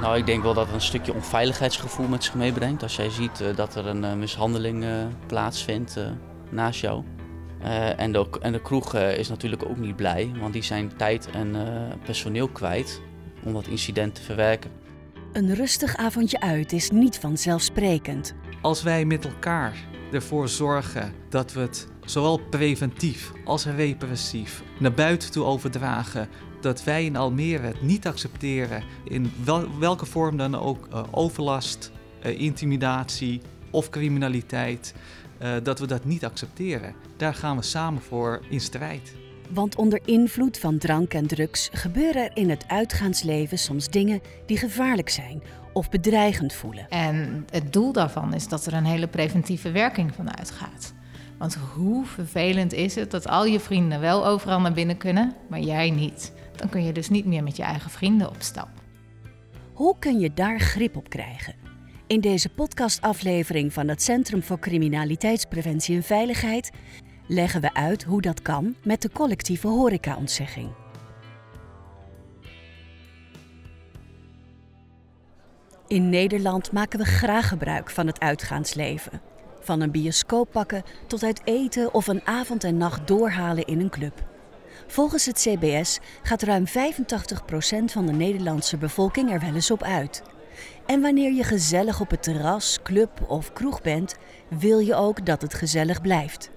Nou, 0.00 0.16
ik 0.16 0.26
denk 0.26 0.42
wel 0.42 0.54
dat 0.54 0.66
het 0.66 0.74
een 0.74 0.80
stukje 0.80 1.14
onveiligheidsgevoel 1.14 2.08
met 2.08 2.24
zich 2.24 2.34
meebrengt. 2.34 2.82
Als 2.82 2.96
jij 2.96 3.10
ziet 3.10 3.40
uh, 3.40 3.56
dat 3.56 3.74
er 3.74 3.86
een 3.86 4.04
uh, 4.04 4.12
mishandeling 4.12 4.84
uh, 4.84 4.90
plaatsvindt 5.26 5.96
naast 6.50 6.80
jou. 6.80 7.04
en, 7.96 8.12
de, 8.12 8.26
en 8.40 8.52
de 8.52 8.62
kroeg 8.62 8.94
is 8.94 9.28
natuurlijk 9.28 9.64
ook 9.64 9.76
niet 9.76 9.96
blij, 9.96 10.30
want 10.40 10.52
die 10.52 10.62
zijn 10.62 10.96
tijd 10.96 11.30
en 11.30 11.56
personeel 12.04 12.48
kwijt 12.48 13.00
om 13.44 13.52
dat 13.52 13.66
incident 13.66 14.14
te 14.14 14.22
verwerken. 14.22 14.70
Een 15.32 15.54
rustig 15.54 15.96
avondje 15.96 16.40
uit 16.40 16.72
is 16.72 16.90
niet 16.90 17.18
vanzelfsprekend. 17.18 18.34
Als 18.62 18.82
wij 18.82 19.04
met 19.04 19.24
elkaar 19.24 19.76
ervoor 20.12 20.48
zorgen 20.48 21.12
dat 21.28 21.52
we 21.52 21.60
het 21.60 21.88
zowel 22.04 22.40
preventief 22.50 23.32
als 23.44 23.66
repressief 23.66 24.62
naar 24.78 24.94
buiten 24.94 25.30
toe 25.30 25.44
overdragen, 25.44 26.28
dat 26.60 26.84
wij 26.84 27.04
in 27.04 27.16
Almere 27.16 27.66
het 27.66 27.82
niet 27.82 28.06
accepteren 28.06 28.82
in 29.04 29.32
welke 29.78 30.06
vorm 30.06 30.36
dan 30.36 30.54
ook 30.54 30.88
uh, 30.92 31.02
overlast, 31.10 31.92
uh, 32.26 32.40
intimidatie 32.40 33.40
of 33.70 33.90
criminaliteit, 33.90 34.94
uh, 35.42 35.52
dat 35.62 35.78
we 35.78 35.86
dat 35.86 36.04
niet 36.04 36.24
accepteren. 36.24 36.94
Daar 37.16 37.34
gaan 37.34 37.56
we 37.56 37.62
samen 37.62 38.02
voor 38.02 38.40
in 38.48 38.60
strijd. 38.60 39.14
Want 39.50 39.76
onder 39.76 40.00
invloed 40.04 40.58
van 40.58 40.78
drank 40.78 41.14
en 41.14 41.26
drugs 41.26 41.68
gebeuren 41.72 42.22
er 42.22 42.30
in 42.36 42.50
het 42.50 42.64
uitgaansleven 42.66 43.58
soms 43.58 43.88
dingen 43.88 44.20
die 44.46 44.56
gevaarlijk 44.56 45.08
zijn 45.08 45.42
of 45.72 45.88
bedreigend 45.88 46.52
voelen. 46.52 46.88
En 46.88 47.46
het 47.50 47.72
doel 47.72 47.92
daarvan 47.92 48.34
is 48.34 48.48
dat 48.48 48.66
er 48.66 48.72
een 48.72 48.84
hele 48.84 49.06
preventieve 49.06 49.70
werking 49.70 50.14
van 50.14 50.36
uitgaat. 50.36 50.92
Want 51.38 51.58
hoe 51.74 52.06
vervelend 52.06 52.72
is 52.72 52.94
het 52.94 53.10
dat 53.10 53.28
al 53.28 53.44
je 53.44 53.60
vrienden 53.60 54.00
wel 54.00 54.26
overal 54.26 54.60
naar 54.60 54.72
binnen 54.72 54.96
kunnen, 54.96 55.34
maar 55.48 55.60
jij 55.60 55.90
niet? 55.90 56.32
Dan 56.58 56.68
kun 56.68 56.84
je 56.84 56.92
dus 56.92 57.08
niet 57.08 57.24
meer 57.24 57.42
met 57.42 57.56
je 57.56 57.62
eigen 57.62 57.90
vrienden 57.90 58.28
op 58.28 58.36
stap. 58.38 58.68
Hoe 59.72 59.96
kun 59.98 60.18
je 60.18 60.34
daar 60.34 60.60
grip 60.60 60.96
op 60.96 61.08
krijgen? 61.08 61.54
In 62.06 62.20
deze 62.20 62.48
podcastaflevering 62.48 63.72
van 63.72 63.88
het 63.88 64.02
Centrum 64.02 64.42
voor 64.42 64.58
Criminaliteitspreventie 64.58 65.96
en 65.96 66.02
Veiligheid 66.02 66.70
leggen 67.26 67.60
we 67.60 67.74
uit 67.74 68.02
hoe 68.02 68.20
dat 68.20 68.42
kan 68.42 68.74
met 68.82 69.02
de 69.02 69.10
collectieve 69.10 69.66
horecaontzegging. 69.68 70.70
In 75.86 76.08
Nederland 76.08 76.72
maken 76.72 76.98
we 76.98 77.04
graag 77.04 77.48
gebruik 77.48 77.90
van 77.90 78.06
het 78.06 78.20
uitgaansleven. 78.20 79.20
Van 79.60 79.80
een 79.80 79.90
bioscoop 79.90 80.48
pakken 80.52 80.82
tot 81.06 81.22
uit 81.22 81.40
eten 81.44 81.94
of 81.94 82.06
een 82.06 82.26
avond 82.26 82.64
en 82.64 82.76
nacht 82.76 83.06
doorhalen 83.06 83.64
in 83.64 83.80
een 83.80 83.90
club. 83.90 84.27
Volgens 84.86 85.26
het 85.26 85.38
CBS 85.38 85.98
gaat 86.22 86.42
ruim 86.42 86.64
85% 86.66 86.70
van 87.84 88.06
de 88.06 88.12
Nederlandse 88.12 88.76
bevolking 88.76 89.32
er 89.32 89.40
wel 89.40 89.54
eens 89.54 89.70
op 89.70 89.82
uit. 89.82 90.22
En 90.86 91.00
wanneer 91.00 91.32
je 91.32 91.44
gezellig 91.44 92.00
op 92.00 92.10
het 92.10 92.22
terras, 92.22 92.78
club 92.82 93.10
of 93.26 93.52
kroeg 93.52 93.82
bent, 93.82 94.16
wil 94.48 94.78
je 94.78 94.94
ook 94.94 95.26
dat 95.26 95.42
het 95.42 95.54
gezellig 95.54 96.00
blijft. 96.00 96.50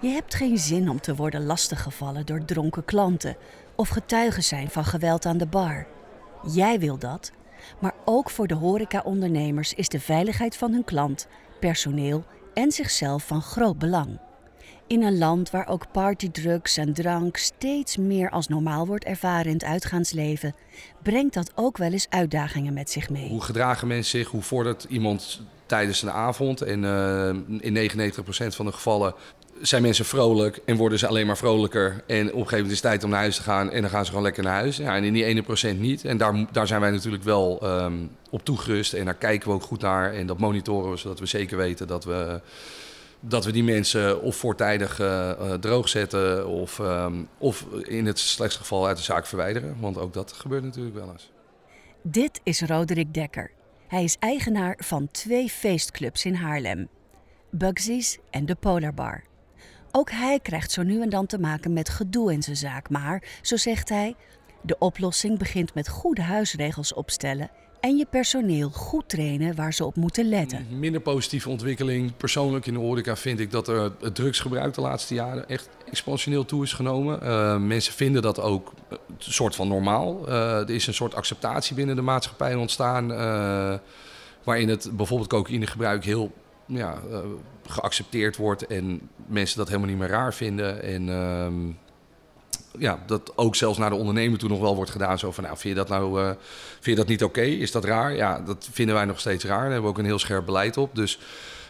Je 0.00 0.08
hebt 0.08 0.34
geen 0.34 0.58
zin 0.58 0.88
om 0.88 1.00
te 1.00 1.14
worden 1.14 1.46
lastiggevallen 1.46 2.26
door 2.26 2.44
dronken 2.44 2.84
klanten 2.84 3.36
of 3.76 3.88
getuigen 3.88 4.42
zijn 4.42 4.70
van 4.70 4.84
geweld 4.84 5.26
aan 5.26 5.38
de 5.38 5.46
bar. 5.46 5.86
Jij 6.52 6.78
wil 6.78 6.98
dat, 6.98 7.32
maar 7.78 7.94
ook 8.04 8.30
voor 8.30 8.46
de 8.46 8.54
horecaondernemers 8.54 9.74
is 9.74 9.88
de 9.88 10.00
veiligheid 10.00 10.56
van 10.56 10.72
hun 10.72 10.84
klant, 10.84 11.26
personeel 11.60 12.24
en 12.54 12.72
zichzelf 12.72 13.26
van 13.26 13.42
groot 13.42 13.78
belang. 13.78 14.18
In 14.86 15.02
een 15.02 15.18
land 15.18 15.50
waar 15.50 15.68
ook 15.68 15.84
partydrugs 15.92 16.76
en 16.76 16.92
drank 16.92 17.36
steeds 17.36 17.96
meer 17.96 18.30
als 18.30 18.48
normaal 18.48 18.86
wordt 18.86 19.04
ervaren 19.04 19.46
in 19.46 19.52
het 19.52 19.64
uitgaansleven, 19.64 20.54
brengt 21.02 21.34
dat 21.34 21.52
ook 21.54 21.76
wel 21.76 21.92
eens 21.92 22.06
uitdagingen 22.10 22.72
met 22.72 22.90
zich 22.90 23.10
mee. 23.10 23.28
Hoe 23.28 23.42
gedragen 23.42 23.88
mensen 23.88 24.18
zich? 24.18 24.28
Hoe 24.28 24.42
vordert 24.42 24.86
iemand 24.88 25.40
tijdens 25.66 26.02
een 26.02 26.10
avond? 26.10 26.62
En 26.62 26.82
uh, 26.82 27.28
in 27.60 27.90
99% 27.90 28.14
van 28.46 28.66
de 28.66 28.72
gevallen 28.72 29.14
zijn 29.60 29.82
mensen 29.82 30.04
vrolijk 30.04 30.60
en 30.64 30.76
worden 30.76 30.98
ze 30.98 31.06
alleen 31.06 31.26
maar 31.26 31.36
vrolijker. 31.36 31.90
En 31.90 31.96
op 31.96 32.06
een 32.06 32.28
gegeven 32.28 32.50
moment 32.50 32.66
is 32.66 32.82
het 32.82 32.82
tijd 32.82 33.04
om 33.04 33.10
naar 33.10 33.18
huis 33.18 33.36
te 33.36 33.42
gaan 33.42 33.70
en 33.70 33.80
dan 33.80 33.90
gaan 33.90 34.04
ze 34.04 34.08
gewoon 34.08 34.24
lekker 34.24 34.42
naar 34.42 34.52
huis. 34.52 34.76
Ja, 34.76 34.96
en 34.96 35.04
in 35.04 35.12
die 35.12 35.24
ene 35.24 35.42
procent 35.42 35.80
niet. 35.80 36.04
En 36.04 36.16
daar, 36.16 36.46
daar 36.52 36.66
zijn 36.66 36.80
wij 36.80 36.90
natuurlijk 36.90 37.22
wel 37.22 37.60
um, 37.82 38.10
op 38.30 38.44
toegerust 38.44 38.92
en 38.92 39.04
daar 39.04 39.14
kijken 39.14 39.48
we 39.48 39.54
ook 39.54 39.62
goed 39.62 39.80
naar. 39.80 40.12
En 40.12 40.26
dat 40.26 40.38
monitoren 40.38 40.90
we 40.90 40.96
zodat 40.96 41.18
we 41.18 41.26
zeker 41.26 41.56
weten 41.56 41.86
dat 41.86 42.04
we, 42.04 42.40
dat 43.28 43.44
we 43.44 43.52
die 43.52 43.64
mensen 43.64 44.22
of 44.22 44.36
voortijdig 44.36 45.00
uh, 45.00 45.06
uh, 45.40 45.52
droog 45.54 45.88
zetten 45.88 46.46
of, 46.46 46.78
um, 46.78 47.28
of 47.38 47.66
in 47.82 48.06
het 48.06 48.18
slechtste 48.18 48.60
geval 48.60 48.86
uit 48.86 48.96
de 48.96 49.02
zaak 49.02 49.26
verwijderen. 49.26 49.76
Want 49.80 49.98
ook 49.98 50.12
dat 50.12 50.32
gebeurt 50.32 50.62
natuurlijk 50.62 50.94
wel 50.94 51.10
eens. 51.12 51.32
Dit 52.02 52.40
is 52.42 52.60
Roderick 52.60 53.14
Dekker. 53.14 53.50
Hij 53.88 54.04
is 54.04 54.16
eigenaar 54.18 54.78
van 54.78 55.08
twee 55.10 55.48
feestclubs 55.48 56.24
in 56.24 56.34
Haarlem. 56.34 56.88
Bugsy's 57.50 58.18
en 58.30 58.46
de 58.46 58.54
Polar 58.54 58.94
Bar. 58.94 59.24
Ook 59.90 60.10
hij 60.10 60.40
krijgt 60.42 60.70
zo 60.70 60.82
nu 60.82 61.02
en 61.02 61.08
dan 61.08 61.26
te 61.26 61.38
maken 61.38 61.72
met 61.72 61.88
gedoe 61.88 62.32
in 62.32 62.42
zijn 62.42 62.56
zaak. 62.56 62.90
Maar, 62.90 63.22
zo 63.42 63.56
zegt 63.56 63.88
hij, 63.88 64.14
de 64.62 64.78
oplossing 64.78 65.38
begint 65.38 65.74
met 65.74 65.88
goede 65.88 66.22
huisregels 66.22 66.94
opstellen 66.94 67.50
en 67.84 67.96
je 67.96 68.06
personeel 68.10 68.70
goed 68.70 69.08
trainen 69.08 69.54
waar 69.54 69.72
ze 69.72 69.84
op 69.84 69.96
moeten 69.96 70.28
letten. 70.28 70.66
Minder 70.78 71.00
positieve 71.00 71.48
ontwikkeling. 71.48 72.16
Persoonlijk 72.16 72.66
in 72.66 72.72
de 72.72 72.78
horeca 72.78 73.16
vind 73.16 73.40
ik 73.40 73.50
dat 73.50 73.68
er 73.68 73.92
het 74.00 74.14
drugsgebruik 74.14 74.74
de 74.74 74.80
laatste 74.80 75.14
jaren 75.14 75.48
echt 75.48 75.68
exponentieel 75.90 76.44
toe 76.44 76.62
is 76.62 76.72
genomen. 76.72 77.18
Uh, 77.22 77.56
mensen 77.56 77.92
vinden 77.92 78.22
dat 78.22 78.40
ook 78.40 78.72
een 78.88 78.98
soort 79.18 79.54
van 79.54 79.68
normaal. 79.68 80.28
Uh, 80.28 80.58
er 80.58 80.70
is 80.70 80.86
een 80.86 80.94
soort 80.94 81.14
acceptatie 81.14 81.76
binnen 81.76 81.96
de 81.96 82.02
maatschappij 82.02 82.54
ontstaan. 82.54 83.10
Uh, 83.10 83.78
waarin 84.44 84.68
het 84.68 84.90
bijvoorbeeld 84.92 85.28
cocaïnegebruik 85.28 86.04
heel 86.04 86.32
ja, 86.66 86.98
geaccepteerd 87.66 88.36
wordt 88.36 88.66
en 88.66 89.00
mensen 89.26 89.58
dat 89.58 89.68
helemaal 89.68 89.88
niet 89.88 89.98
meer 89.98 90.08
raar 90.08 90.34
vinden. 90.34 90.82
En 90.82 91.08
uh, 91.08 91.46
ja, 92.78 93.02
dat 93.06 93.32
ook 93.36 93.56
zelfs 93.56 93.78
naar 93.78 93.90
de 93.90 93.96
ondernemer 93.96 94.38
toe 94.38 94.48
nog 94.48 94.60
wel 94.60 94.76
wordt 94.76 94.90
gedaan. 94.90 95.18
Zo 95.18 95.32
van, 95.32 95.44
nou, 95.44 95.56
vind 95.56 95.74
je 95.76 95.84
dat 95.84 95.88
nou 95.88 96.20
uh, 96.20 96.26
vind 96.70 96.84
je 96.84 96.94
dat 96.94 97.06
niet 97.06 97.24
oké? 97.24 97.42
Is 97.42 97.72
dat 97.72 97.84
raar? 97.84 98.14
Ja, 98.14 98.40
dat 98.40 98.68
vinden 98.72 98.94
wij 98.94 99.04
nog 99.04 99.20
steeds 99.20 99.44
raar. 99.44 99.62
Daar 99.62 99.70
hebben 99.70 99.82
we 99.82 99.88
ook 99.88 99.98
een 99.98 100.04
heel 100.04 100.18
scherp 100.18 100.44
beleid 100.44 100.76
op. 100.76 100.94
Dus 100.94 101.18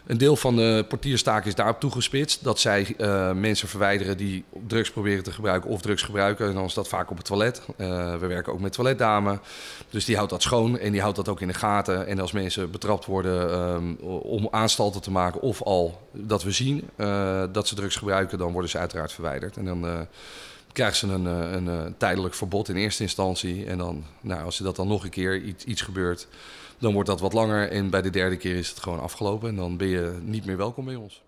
een 0.07 0.19
deel 0.19 0.37
van 0.37 0.57
de 0.57 0.85
portierstaak 0.89 1.45
is 1.45 1.55
daarop 1.55 1.81
toegespitst. 1.81 2.45
Dat 2.45 2.59
zij 2.59 2.95
uh, 2.99 3.33
mensen 3.33 3.69
verwijderen 3.69 4.17
die 4.17 4.45
drugs 4.67 4.91
proberen 4.91 5.25
te 5.25 5.33
gebruiken 5.33 5.71
of 5.71 5.81
drugs 5.81 6.03
gebruiken. 6.03 6.49
En 6.49 6.55
dan 6.55 6.65
is 6.65 6.75
dat 6.75 6.89
vaak 6.89 7.11
op 7.11 7.17
het 7.17 7.27
toilet. 7.27 7.63
Uh, 7.77 8.17
we 8.17 8.27
werken 8.27 8.53
ook 8.53 8.61
met 8.61 8.73
toiletdame. 8.73 9.39
Dus 9.91 10.05
die 10.05 10.17
houdt 10.17 10.31
dat 10.31 10.43
schoon 10.43 10.79
en 10.79 10.93
die 10.93 11.01
houdt 11.01 11.17
dat 11.17 11.29
ook 11.29 11.41
in 11.41 11.49
de 11.49 11.55
gaten. 11.55 12.07
En 12.07 12.21
als 12.21 12.33
mensen 12.33 12.71
betrapt 12.71 13.05
worden 13.07 13.61
um, 13.61 13.97
om 14.23 14.49
aanstalten 14.51 15.01
te 15.01 15.11
maken 15.11 15.41
of 15.41 15.63
al 15.63 16.09
dat 16.13 16.43
we 16.43 16.51
zien 16.51 16.89
dat 17.53 17.69
ze 17.69 17.75
drugs 17.75 17.97
gebruiken, 17.97 18.39
dan 18.39 18.53
worden 18.53 18.71
ze 18.71 18.79
uiteraard 18.79 19.13
verwijderd. 19.13 19.57
En 19.57 19.65
dan 19.65 20.07
krijgen 20.75 20.97
ze 20.97 21.15
een, 21.15 21.25
een, 21.25 21.67
een, 21.67 21.97
tijdelijk 21.97 22.35
verbod 22.35 22.69
in 22.69 22.77
eerste 22.77 23.03
instantie. 23.03 23.67
En 23.67 23.79
dan, 23.79 24.05
nou, 24.21 24.45
als 24.45 24.59
er 24.59 24.65
dat 24.65 24.77
dan 24.77 24.89
nog 24.89 25.05
een 25.05 25.11
keer 25.11 25.43
iets, 25.43 25.65
iets 25.65 25.83
gebeurt 25.83 26.29
dan 26.79 26.93
wordt 26.93 27.09
dat 27.09 27.21
wat 27.21 27.33
langer 27.33 27.71
en 27.71 27.91
bij 27.91 28.03
de 28.03 28.11
derde 28.11 28.37
keer 28.37 28.57
is 28.57 28.69
het 28.69 28.81
gewoon 28.81 29.01
afgelopen 29.01 29.49
en 29.49 29.57
dan 29.57 29.77
ben 29.77 29.89
je 29.89 30.19
niet 30.23 30.45
meer 30.45 30.57
welkom 30.57 30.85
bij 30.85 30.95
ons. 30.95 31.23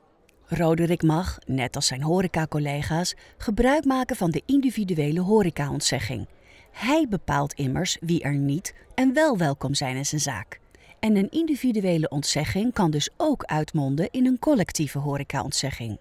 Roderick 0.46 1.02
mag, 1.02 1.38
net 1.46 1.76
als 1.76 1.86
zijn 1.86 2.02
horeca-collega's, 2.02 3.14
gebruik 3.38 3.84
maken 3.84 4.16
van 4.16 4.30
de 4.30 4.42
individuele 4.46 5.20
horecaontzegging. 5.20 6.26
Hij 6.72 7.06
bepaalt 7.08 7.52
immers 7.52 7.96
wie 8.00 8.22
er 8.22 8.34
niet 8.34 8.74
en 8.94 9.12
wel 9.12 9.38
welkom 9.38 9.74
zijn 9.74 9.96
in 9.96 10.06
zijn 10.06 10.20
zaak. 10.20 10.60
En 11.00 11.16
een 11.16 11.30
individuele 11.30 12.08
ontzegging 12.08 12.72
kan 12.72 12.90
dus 12.90 13.10
ook 13.16 13.44
uitmonden 13.44 14.08
in 14.10 14.26
een 14.26 14.38
collectieve 14.38 14.98
horecaontzegging. 14.98 15.98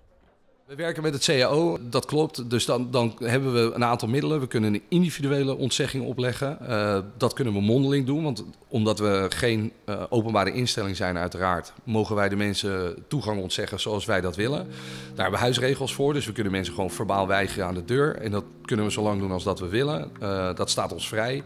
We 0.66 0.76
werken 0.76 1.04
met 1.04 1.14
het 1.14 1.24
CAO, 1.24 1.78
dat 1.82 2.06
klopt. 2.06 2.50
Dus 2.50 2.66
dan, 2.66 2.92
dan 2.92 3.16
hebben 3.20 3.54
we 3.54 3.72
een 3.74 3.84
aantal 3.84 4.08
middelen. 4.08 4.40
We 4.40 4.48
kunnen 4.48 4.74
een 4.74 4.82
individuele 4.90 5.56
ontzegging 5.56 6.06
opleggen. 6.06 6.58
Uh, 6.62 6.98
dat 7.18 7.34
kunnen 7.34 7.54
we 7.54 7.62
mondeling 7.62 8.06
doen, 8.06 8.24
want 8.24 8.46
omdat 8.68 9.00
we 9.00 9.26
geen 9.30 9.72
uh, 9.86 10.04
openbare 10.10 10.54
instelling 10.54 10.96
zijn 10.96 11.18
uiteraard... 11.18 11.74
mogen 11.84 12.16
wij 12.16 12.30
de 12.30 12.36
mensen 12.36 13.06
toegang 13.08 13.42
ontzeggen 13.42 13.80
zoals 13.80 14.06
wij 14.06 14.22
dat 14.22 14.36
willen. 14.36 14.68
Daar 14.68 15.22
hebben 15.22 15.32
we 15.32 15.46
huisregels 15.46 15.94
voor, 15.94 16.14
dus 16.14 16.26
we 16.26 16.32
kunnen 16.32 16.52
mensen 16.52 16.74
gewoon 16.74 16.92
verbaal 16.92 17.28
weigeren 17.28 17.66
aan 17.66 17.74
de 17.74 17.86
deur. 17.86 18.16
En 18.16 18.32
dat 18.32 18.44
kunnen 18.62 18.86
we 18.86 18.92
zo 18.92 19.02
lang 19.02 19.20
doen 19.20 19.32
als 19.32 19.44
dat 19.44 19.60
we 19.60 19.68
willen. 19.68 20.12
Uh, 20.22 20.56
dat 20.56 20.70
staat 20.70 20.94
ons 20.94 21.08
vrij. 21.08 21.44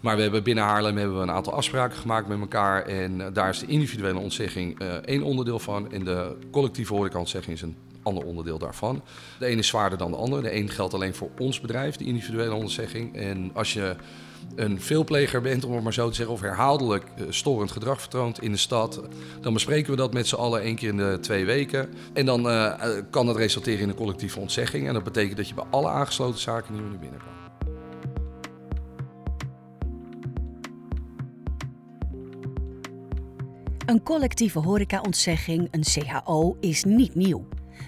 Maar 0.00 0.16
we 0.16 0.22
hebben 0.22 0.42
binnen 0.42 0.64
Haarlem 0.64 0.96
hebben 0.96 1.16
we 1.16 1.22
een 1.22 1.30
aantal 1.30 1.52
afspraken 1.52 1.98
gemaakt 1.98 2.28
met 2.28 2.40
elkaar. 2.40 2.86
En 2.86 3.32
daar 3.32 3.48
is 3.48 3.58
de 3.58 3.66
individuele 3.66 4.18
ontzegging 4.18 4.80
één 5.04 5.22
onderdeel 5.22 5.58
van. 5.58 5.92
En 5.92 6.04
de 6.04 6.36
collectieve 6.50 6.94
horecaontzegging 6.94 7.56
is 7.56 7.62
een 7.62 7.76
ander 8.06 8.24
onderdeel 8.24 8.58
daarvan. 8.58 9.02
De 9.38 9.46
ene 9.46 9.58
is 9.58 9.66
zwaarder 9.66 9.98
dan 9.98 10.10
de 10.10 10.16
andere. 10.16 10.42
De 10.42 10.54
een 10.54 10.68
geldt 10.68 10.94
alleen 10.94 11.14
voor 11.14 11.30
ons 11.38 11.60
bedrijf, 11.60 11.96
de 11.96 12.04
individuele 12.04 12.54
onderzegging. 12.54 13.16
En 13.16 13.50
als 13.54 13.72
je 13.72 13.96
een 14.54 14.80
veelpleger 14.80 15.40
bent, 15.40 15.64
om 15.64 15.72
het 15.72 15.82
maar 15.82 15.92
zo 15.92 16.08
te 16.08 16.14
zeggen, 16.14 16.34
of 16.34 16.40
herhaaldelijk 16.40 17.04
uh, 17.18 17.26
storend 17.28 17.70
gedrag 17.70 18.00
vertoont 18.00 18.42
in 18.42 18.52
de 18.52 18.58
stad, 18.58 19.00
dan 19.40 19.52
bespreken 19.52 19.90
we 19.90 19.96
dat 19.96 20.12
met 20.12 20.26
z'n 20.26 20.34
allen 20.34 20.62
één 20.62 20.74
keer 20.74 20.88
in 20.88 20.96
de 20.96 21.18
twee 21.20 21.44
weken. 21.44 21.88
En 22.12 22.26
dan 22.26 22.46
uh, 22.46 22.72
kan 23.10 23.26
dat 23.26 23.36
resulteren 23.36 23.80
in 23.80 23.88
een 23.88 23.94
collectieve 23.94 24.40
ontzegging. 24.40 24.86
En 24.86 24.94
dat 24.94 25.04
betekent 25.04 25.36
dat 25.36 25.48
je 25.48 25.54
bij 25.54 25.64
alle 25.70 25.88
aangesloten 25.88 26.40
zaken 26.40 26.72
niet 26.72 26.82
meer 26.82 26.90
naar 26.90 27.00
binnen 27.00 27.18
kan. 27.18 27.34
Een 33.86 34.02
collectieve 34.02 34.58
horecaontzegging, 34.58 35.68
een 35.70 35.84
CHO, 35.84 36.56
is 36.60 36.84
niet 36.84 37.14
nieuw. 37.14 37.46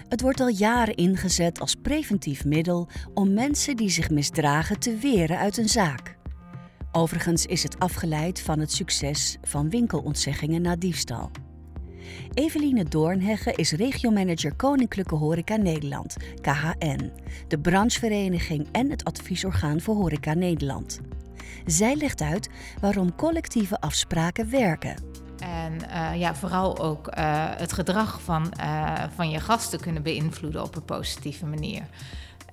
Het 0.09 0.21
wordt 0.21 0.39
al 0.39 0.47
jaren 0.47 0.95
ingezet 0.95 1.59
als 1.59 1.75
preventief 1.75 2.45
middel 2.45 2.87
om 3.13 3.33
mensen 3.33 3.75
die 3.75 3.89
zich 3.89 4.09
misdragen 4.09 4.79
te 4.79 4.95
weren 4.95 5.37
uit 5.37 5.57
een 5.57 5.69
zaak. 5.69 6.17
Overigens 6.91 7.45
is 7.45 7.63
het 7.63 7.79
afgeleid 7.79 8.41
van 8.41 8.59
het 8.59 8.71
succes 8.71 9.37
van 9.41 9.69
winkelontzeggingen 9.69 10.61
na 10.61 10.75
diefstal. 10.75 11.31
Eveline 12.33 12.83
Doornhegge 12.83 13.53
is 13.55 13.71
regiomanager 13.71 14.55
Koninklijke 14.55 15.15
Horeca 15.15 15.55
Nederland, 15.55 16.15
KHN, 16.41 17.11
de 17.47 17.59
branchevereniging 17.59 18.67
en 18.71 18.89
het 18.89 19.03
adviesorgaan 19.03 19.81
voor 19.81 19.95
Horeca 19.95 20.33
Nederland. 20.33 20.99
Zij 21.65 21.95
legt 21.95 22.21
uit 22.21 22.49
waarom 22.81 23.15
collectieve 23.15 23.81
afspraken 23.81 24.49
werken. 24.49 25.08
En 25.39 25.73
uh, 25.73 26.19
ja, 26.19 26.35
vooral 26.35 26.79
ook 26.79 27.07
uh, 27.07 27.13
het 27.57 27.73
gedrag 27.73 28.21
van, 28.21 28.53
uh, 28.59 28.93
van 29.15 29.29
je 29.29 29.39
gasten 29.39 29.79
kunnen 29.79 30.03
beïnvloeden 30.03 30.63
op 30.63 30.75
een 30.75 30.85
positieve 30.85 31.45
manier. 31.45 31.83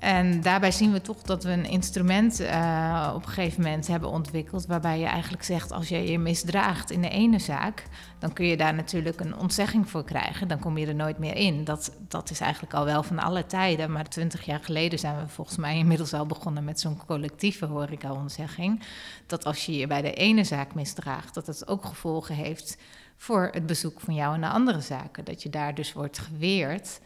En 0.00 0.40
daarbij 0.40 0.70
zien 0.70 0.92
we 0.92 1.00
toch 1.00 1.22
dat 1.22 1.44
we 1.44 1.50
een 1.50 1.64
instrument 1.64 2.40
uh, 2.40 3.12
op 3.14 3.26
een 3.26 3.32
gegeven 3.32 3.62
moment 3.62 3.86
hebben 3.86 4.10
ontwikkeld. 4.10 4.66
waarbij 4.66 4.98
je 4.98 5.06
eigenlijk 5.06 5.42
zegt: 5.42 5.72
als 5.72 5.88
je 5.88 6.10
je 6.10 6.18
misdraagt 6.18 6.90
in 6.90 7.00
de 7.00 7.08
ene 7.08 7.38
zaak. 7.38 7.84
dan 8.18 8.32
kun 8.32 8.46
je 8.46 8.56
daar 8.56 8.74
natuurlijk 8.74 9.20
een 9.20 9.36
ontzegging 9.36 9.90
voor 9.90 10.04
krijgen. 10.04 10.48
Dan 10.48 10.58
kom 10.58 10.78
je 10.78 10.86
er 10.86 10.94
nooit 10.94 11.18
meer 11.18 11.36
in. 11.36 11.64
Dat, 11.64 11.92
dat 12.08 12.30
is 12.30 12.40
eigenlijk 12.40 12.74
al 12.74 12.84
wel 12.84 13.02
van 13.02 13.18
alle 13.18 13.46
tijden. 13.46 13.92
Maar 13.92 14.08
twintig 14.08 14.44
jaar 14.44 14.60
geleden 14.60 14.98
zijn 14.98 15.20
we 15.20 15.28
volgens 15.28 15.56
mij 15.56 15.76
inmiddels 15.76 16.12
al 16.12 16.26
begonnen 16.26 16.64
met 16.64 16.80
zo'n 16.80 17.00
collectieve 17.06 17.66
horeca-ontzegging. 17.66 18.82
Dat 19.26 19.44
als 19.44 19.66
je 19.66 19.76
je 19.76 19.86
bij 19.86 20.02
de 20.02 20.12
ene 20.12 20.44
zaak 20.44 20.74
misdraagt, 20.74 21.34
dat 21.34 21.46
het 21.46 21.68
ook 21.68 21.84
gevolgen 21.84 22.34
heeft 22.34 22.76
voor 23.16 23.48
het 23.52 23.66
bezoek 23.66 24.00
van 24.00 24.14
jou 24.14 24.38
naar 24.38 24.52
andere 24.52 24.80
zaken. 24.80 25.24
Dat 25.24 25.42
je 25.42 25.50
daar 25.50 25.74
dus 25.74 25.92
wordt 25.92 26.18
geweerd 26.18 27.00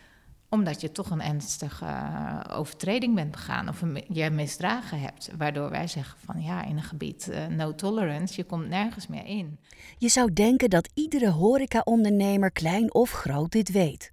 omdat 0.50 0.80
je 0.80 0.92
toch 0.92 1.10
een 1.10 1.22
ernstige 1.22 1.84
uh, 1.84 2.40
overtreding 2.48 3.14
bent 3.14 3.30
begaan 3.30 3.68
of 3.68 3.82
je 4.08 4.30
misdragen 4.30 5.00
hebt. 5.00 5.30
Waardoor 5.38 5.70
wij 5.70 5.86
zeggen 5.86 6.18
van 6.24 6.42
ja, 6.42 6.64
in 6.64 6.76
een 6.76 6.82
gebied 6.82 7.28
uh, 7.30 7.46
no 7.46 7.74
tolerance, 7.74 8.34
je 8.36 8.44
komt 8.44 8.68
nergens 8.68 9.06
meer 9.06 9.26
in. 9.26 9.58
Je 9.98 10.08
zou 10.08 10.32
denken 10.32 10.70
dat 10.70 10.90
iedere 10.94 11.30
horecaondernemer, 11.30 12.52
klein 12.52 12.94
of 12.94 13.10
groot, 13.10 13.52
dit 13.52 13.70
weet. 13.70 14.12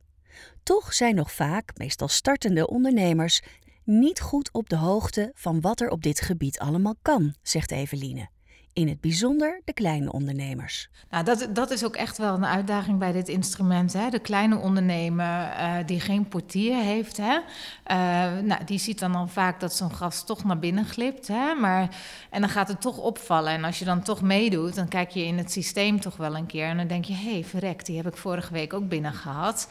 Toch 0.63 0.93
zijn 0.93 1.15
nog 1.15 1.31
vaak, 1.31 1.71
meestal 1.77 2.07
startende 2.07 2.67
ondernemers, 2.67 3.41
niet 3.83 4.19
goed 4.19 4.51
op 4.51 4.69
de 4.69 4.75
hoogte 4.75 5.31
van 5.33 5.61
wat 5.61 5.81
er 5.81 5.89
op 5.89 6.03
dit 6.03 6.21
gebied 6.21 6.59
allemaal 6.59 6.95
kan, 7.01 7.35
zegt 7.41 7.71
Eveline 7.71 8.29
in 8.77 8.87
het 8.87 9.01
bijzonder 9.01 9.61
de 9.65 9.73
kleine 9.73 10.11
ondernemers. 10.11 10.89
Nou, 11.09 11.23
dat, 11.23 11.47
dat 11.53 11.71
is 11.71 11.85
ook 11.85 11.95
echt 11.95 12.17
wel 12.17 12.33
een 12.33 12.45
uitdaging 12.45 12.99
bij 12.99 13.11
dit 13.11 13.27
instrument. 13.27 13.93
Hè? 13.93 14.09
De 14.09 14.19
kleine 14.19 14.57
ondernemer 14.57 15.25
uh, 15.25 15.75
die 15.85 15.99
geen 15.99 16.27
portier 16.27 16.75
heeft, 16.75 17.17
hè? 17.17 17.33
Uh, 17.33 18.41
nou, 18.43 18.63
die 18.65 18.79
ziet 18.79 18.99
dan 18.99 19.15
al 19.15 19.27
vaak 19.27 19.59
dat 19.59 19.73
zo'n 19.73 19.93
gast 19.93 20.25
toch 20.25 20.43
naar 20.43 20.59
binnen 20.59 20.85
glipt. 20.85 21.27
Hè? 21.27 21.53
Maar, 21.53 21.95
en 22.29 22.41
dan 22.41 22.49
gaat 22.49 22.67
het 22.67 22.81
toch 22.81 22.97
opvallen. 22.97 23.51
En 23.51 23.63
als 23.63 23.79
je 23.79 23.85
dan 23.85 24.01
toch 24.01 24.21
meedoet, 24.21 24.75
dan 24.75 24.87
kijk 24.87 25.09
je 25.09 25.25
in 25.25 25.37
het 25.37 25.51
systeem 25.51 25.99
toch 25.99 26.17
wel 26.17 26.35
een 26.35 26.45
keer. 26.45 26.65
En 26.65 26.77
dan 26.77 26.87
denk 26.87 27.05
je, 27.05 27.13
hé, 27.13 27.31
hey, 27.31 27.43
verrek, 27.43 27.85
die 27.85 27.97
heb 27.97 28.07
ik 28.07 28.17
vorige 28.17 28.53
week 28.53 28.73
ook 28.73 28.87
binnen 28.87 29.13
gehad. 29.13 29.69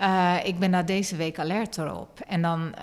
Uh, 0.00 0.36
ik 0.44 0.58
ben 0.58 0.70
daar 0.70 0.86
deze 0.86 1.16
week 1.16 1.38
alert 1.38 1.78
erop. 1.78 2.20
En 2.26 2.42
dan 2.42 2.74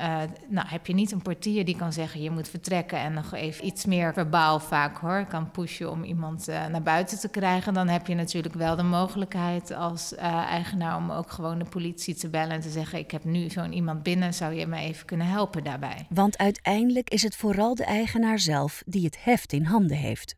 nou, 0.48 0.68
heb 0.68 0.88
je 0.88 0.94
niet 0.94 1.12
een 1.12 1.22
portier 1.22 1.66
die 1.66 1.76
kan 1.76 1.94
zeggen, 1.94 2.22
je 2.22 2.32
moet 2.32 2.50
vertrekken. 2.50 2.98
En 2.98 3.14
nog 3.14 3.34
even 3.34 3.66
iets 3.66 3.86
meer 3.86 4.14
verbaal 4.14 4.60
vaak 4.60 4.98
hoor, 4.98 5.26
kan 5.26 5.52
pushen 5.52 5.92
om 5.92 6.04
iemand 6.04 6.50
uh, 6.50 6.66
naar 6.66 6.82
buiten 6.82 7.20
te 7.20 7.30
krijgen, 7.30 7.74
dan 7.74 7.88
heb 7.88 8.08
je 8.08 8.16
natuurlijk 8.16 8.56
wel 8.56 8.76
de 8.76 8.84
mogelijkheid 8.84 9.72
als 9.72 10.16
eigenaar 10.16 10.98
om 10.98 11.12
ook 11.12 11.32
gewoon 11.32 11.60
de 11.60 11.66
politie 11.66 12.16
te 12.16 12.30
bellen 12.30 12.52
en 12.52 12.62
te 12.62 12.70
zeggen: 12.70 13.00
Ik 13.00 13.12
heb 13.12 13.24
nu 13.24 13.50
zo'n 13.50 13.74
iemand 13.74 14.04
binnen, 14.04 14.34
zou 14.34 14.54
je 14.54 14.68
me 14.68 14.78
even 14.78 15.06
kunnen 15.06 15.28
helpen 15.28 15.64
daarbij? 15.64 16.06
Want 16.10 16.38
uiteindelijk 16.38 17.10
is 17.10 17.24
het 17.24 17.36
vooral 17.36 17.76
de 17.76 17.86
eigenaar 17.86 18.40
zelf 18.40 18.84
die 18.86 19.06
het 19.06 19.24
heft 19.24 19.54
in 19.54 19.64
handen 19.64 19.98
heeft. 19.98 20.36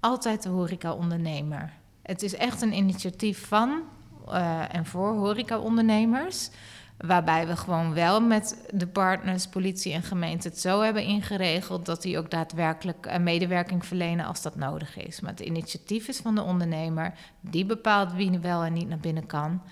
Altijd 0.00 0.42
de 0.42 0.48
horeca-ondernemer. 0.48 1.72
Het 2.02 2.22
is 2.22 2.34
echt 2.34 2.62
een 2.62 2.72
initiatief 2.72 3.46
van 3.46 3.82
uh, 4.28 4.74
en 4.74 4.86
voor 4.86 5.14
horeca-ondernemers. 5.14 6.50
Waarbij 6.96 7.46
we 7.46 7.56
gewoon 7.56 7.94
wel 7.94 8.20
met 8.20 8.68
de 8.70 8.86
partners, 8.86 9.46
politie 9.46 9.92
en 9.92 10.02
gemeente 10.02 10.48
het 10.48 10.58
zo 10.58 10.80
hebben 10.80 11.02
ingeregeld 11.02 11.86
dat 11.86 12.02
die 12.02 12.18
ook 12.18 12.30
daadwerkelijk 12.30 13.18
medewerking 13.20 13.86
verlenen 13.86 14.26
als 14.26 14.42
dat 14.42 14.56
nodig 14.56 14.96
is. 14.96 15.20
Maar 15.20 15.30
het 15.30 15.40
initiatief 15.40 16.08
is 16.08 16.18
van 16.18 16.34
de 16.34 16.42
ondernemer, 16.42 17.14
die 17.40 17.66
bepaalt 17.66 18.12
wie 18.12 18.38
wel 18.38 18.62
en 18.62 18.72
niet 18.72 18.88
naar 18.88 18.98
binnen 18.98 19.26
kan. 19.26 19.62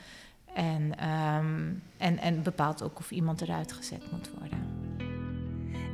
En, 0.55 1.09
um, 1.09 1.83
en, 1.97 2.19
en 2.19 2.43
bepaalt 2.43 2.83
ook 2.83 2.99
of 2.99 3.11
iemand 3.11 3.41
eruit 3.41 3.73
gezet 3.73 4.13
moet 4.13 4.31
worden. 4.39 4.59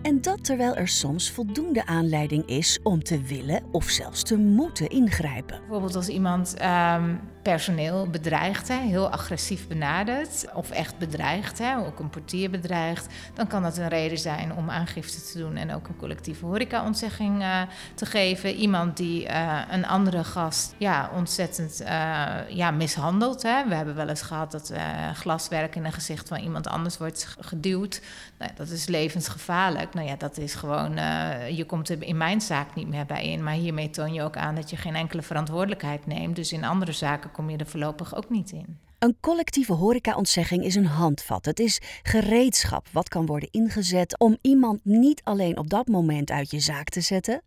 En 0.02 0.20
dat 0.20 0.44
terwijl 0.44 0.76
er 0.76 0.88
soms 0.88 1.31
voldoende 1.31 1.87
aanleiding 1.87 2.47
is 2.47 2.79
om 2.82 3.02
te 3.02 3.20
willen 3.20 3.62
of 3.73 3.85
zelfs 3.85 4.23
te 4.23 4.37
moeten 4.37 4.88
ingrijpen. 4.88 5.59
Bijvoorbeeld 5.59 5.94
als 5.94 6.09
iemand 6.09 6.56
um, 6.62 7.20
personeel 7.51 8.07
bedreigt, 8.11 8.69
hè, 8.69 8.81
heel 8.81 9.11
agressief 9.11 9.69
benadert 9.69 10.47
of 10.55 10.71
echt 10.71 10.99
bedreigt, 10.99 11.59
hè, 11.59 11.77
ook 11.77 11.99
een 11.99 12.11
portier 12.11 12.51
bedreigt, 12.51 13.07
dan 13.35 13.47
kan 13.47 13.63
dat 13.63 13.77
een 13.77 13.89
reden 13.89 14.19
zijn 14.19 14.55
om 14.55 14.71
aangifte 14.71 15.23
te 15.23 15.39
doen 15.39 15.57
en 15.57 15.75
ook 15.75 15.89
een 15.89 15.97
collectieve 15.97 16.45
horecaontzegging 16.45 17.43
uh, 17.43 17.63
te 17.95 18.07
geven. 18.07 18.55
Iemand 18.55 18.97
die 18.97 19.29
uh, 19.29 19.61
een 19.71 19.87
andere 19.87 20.25
gast 20.25 20.75
ja, 20.79 21.11
ontzettend 21.15 21.81
uh, 21.81 21.89
ja, 22.49 22.71
mishandelt. 22.71 23.43
Hè. 23.43 23.69
We 23.69 23.75
hebben 23.75 23.95
wel 23.95 24.09
eens 24.09 24.23
gehad 24.23 24.53
dat 24.53 24.73
glaswerk 25.15 25.77
in 25.77 25.85
een 25.85 25.93
gezicht 25.93 26.29
van 26.29 26.39
iemand 26.39 26.69
anders 26.69 26.99
wordt 26.99 27.37
geduwd. 27.41 28.01
Nou, 28.39 28.51
dat 28.55 28.69
is 28.69 28.87
levensgevaarlijk. 28.87 29.95
Nou 29.95 30.07
ja, 30.07 30.17
dat 30.17 30.39
is 30.39 30.55
gewoon, 30.55 30.93
je 31.55 31.65
komt 31.67 31.89
er 31.89 32.03
in 32.03 32.17
mijn 32.17 32.41
zaak 32.41 32.75
niet 32.75 32.89
meer 32.89 33.07
bij 33.07 33.27
in, 33.27 33.43
maar 33.43 33.55
hiermee 33.55 33.91
toon 33.91 34.13
je 34.13 34.23
ook 34.23 34.37
aan 34.37 34.55
dat 34.55 34.71
je 34.71 34.77
geen 34.77 34.95
enkele 34.95 35.23
verantwoordelijkheid 35.23 36.07
neemt. 36.07 36.37
Dus 36.37 36.53
in 36.53 36.65
andere 36.65 36.93
zaken 36.93 37.31
kom 37.37 37.50
je 37.50 37.56
er 37.56 37.67
voorlopig 37.67 38.17
ook 38.17 38.31
niet 38.31 38.53
in. 38.53 38.79
Een 38.99 39.17
collectieve 39.21 39.73
horecaontzegging 39.73 40.65
is 40.65 40.75
een 40.75 40.87
handvat. 40.87 41.45
Het 41.45 41.61
is 41.61 41.81
gereedschap 42.02 42.88
wat 42.93 43.09
kan 43.09 43.26
worden 43.26 43.49
ingezet 43.50 44.19
om 44.19 44.37
iemand 44.40 44.81
niet 44.83 45.21
alleen 45.25 45.59
op 45.59 45.71
dat 45.71 45.87
moment 45.87 46.31
uit 46.31 46.50
je 46.50 46.61
zaak 46.61 46.88
te 46.88 47.00
zetten, 47.00 47.43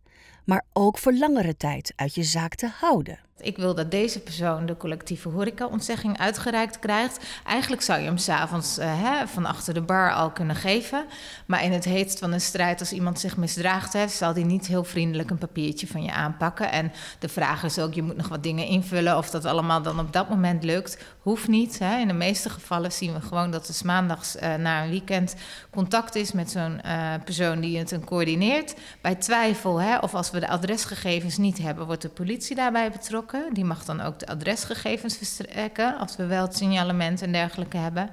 maar 0.50 0.64
ook 0.72 0.98
voor 0.98 1.12
langere 1.12 1.56
tijd 1.56 1.92
uit 1.96 2.14
je 2.14 2.22
zaak 2.22 2.54
te 2.54 2.68
houden. 2.80 3.18
Ik 3.40 3.56
wil 3.56 3.74
dat 3.74 3.90
deze 3.90 4.20
persoon 4.20 4.66
de 4.66 4.76
collectieve 4.76 5.28
horecaontzegging 5.28 6.18
uitgereikt 6.18 6.78
krijgt. 6.78 7.24
Eigenlijk 7.46 7.82
zou 7.82 8.00
je 8.00 8.06
hem 8.06 8.16
s'avonds 8.16 8.78
uh, 8.78 9.20
van 9.26 9.46
achter 9.46 9.74
de 9.74 9.80
bar 9.80 10.12
al 10.12 10.30
kunnen 10.30 10.56
geven. 10.56 11.04
Maar 11.46 11.64
in 11.64 11.72
het 11.72 11.84
heetst 11.84 12.18
van 12.18 12.32
een 12.32 12.40
strijd, 12.40 12.80
als 12.80 12.92
iemand 12.92 13.20
zich 13.20 13.36
misdraagt 13.36 13.92
heeft, 13.92 14.12
zal 14.12 14.32
hij 14.32 14.42
niet 14.42 14.66
heel 14.66 14.84
vriendelijk 14.84 15.30
een 15.30 15.38
papiertje 15.38 15.86
van 15.86 16.02
je 16.02 16.12
aanpakken. 16.12 16.72
En 16.72 16.92
de 17.18 17.28
vraag 17.28 17.64
is 17.64 17.78
ook, 17.78 17.94
je 17.94 18.02
moet 18.02 18.16
nog 18.16 18.28
wat 18.28 18.42
dingen 18.42 18.66
invullen. 18.66 19.16
Of 19.16 19.30
dat 19.30 19.44
allemaal 19.44 19.82
dan 19.82 20.00
op 20.00 20.12
dat 20.12 20.28
moment 20.28 20.64
lukt, 20.64 20.98
hoeft 21.20 21.48
niet. 21.48 21.78
Hè. 21.78 21.98
In 21.98 22.08
de 22.08 22.14
meeste 22.14 22.50
gevallen 22.50 22.92
zien 22.92 23.12
we 23.12 23.20
gewoon 23.20 23.50
dat 23.50 23.68
er 23.68 23.74
maandags 23.84 24.36
uh, 24.36 24.54
na 24.54 24.82
een 24.82 24.90
weekend 24.90 25.34
contact 25.70 26.14
is 26.14 26.32
met 26.32 26.50
zo'n 26.50 26.80
uh, 26.86 27.14
persoon 27.24 27.60
die 27.60 27.78
het 27.78 27.98
coördineert. 28.04 28.74
Bij 29.00 29.14
twijfel, 29.14 29.80
hè, 29.80 29.98
of 29.98 30.14
als 30.14 30.30
we 30.30 30.39
de 30.40 30.48
adresgegevens 30.48 31.36
niet 31.36 31.58
hebben, 31.58 31.86
wordt 31.86 32.02
de 32.02 32.08
politie 32.08 32.56
daarbij 32.56 32.90
betrokken. 32.90 33.54
Die 33.54 33.64
mag 33.64 33.84
dan 33.84 34.00
ook 34.00 34.18
de 34.18 34.26
adresgegevens 34.26 35.16
verstrekken 35.16 35.98
als 35.98 36.16
we 36.16 36.26
wel 36.26 36.42
het 36.42 36.56
signalement 36.56 37.22
en 37.22 37.32
dergelijke 37.32 37.76
hebben. 37.76 38.10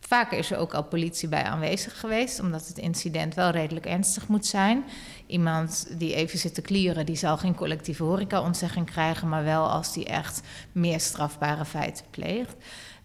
Vaker 0.00 0.38
is 0.38 0.50
er 0.50 0.58
ook 0.58 0.74
al 0.74 0.84
politie 0.84 1.28
bij 1.28 1.42
aanwezig 1.42 2.00
geweest, 2.00 2.40
omdat 2.40 2.66
het 2.66 2.78
incident 2.78 3.34
wel 3.34 3.50
redelijk 3.50 3.86
ernstig 3.86 4.28
moet 4.28 4.46
zijn. 4.46 4.84
Iemand 5.26 5.86
die 5.98 6.14
even 6.14 6.38
zit 6.38 6.54
te 6.54 6.62
klieren, 6.62 7.06
die 7.06 7.16
zal 7.16 7.36
geen 7.36 7.54
collectieve 7.54 8.02
horecaontzegging 8.02 8.86
krijgen, 8.86 9.28
maar 9.28 9.44
wel 9.44 9.70
als 9.70 9.92
die 9.92 10.04
echt 10.04 10.40
meer 10.72 11.00
strafbare 11.00 11.64
feiten 11.64 12.04
pleegt. 12.10 12.54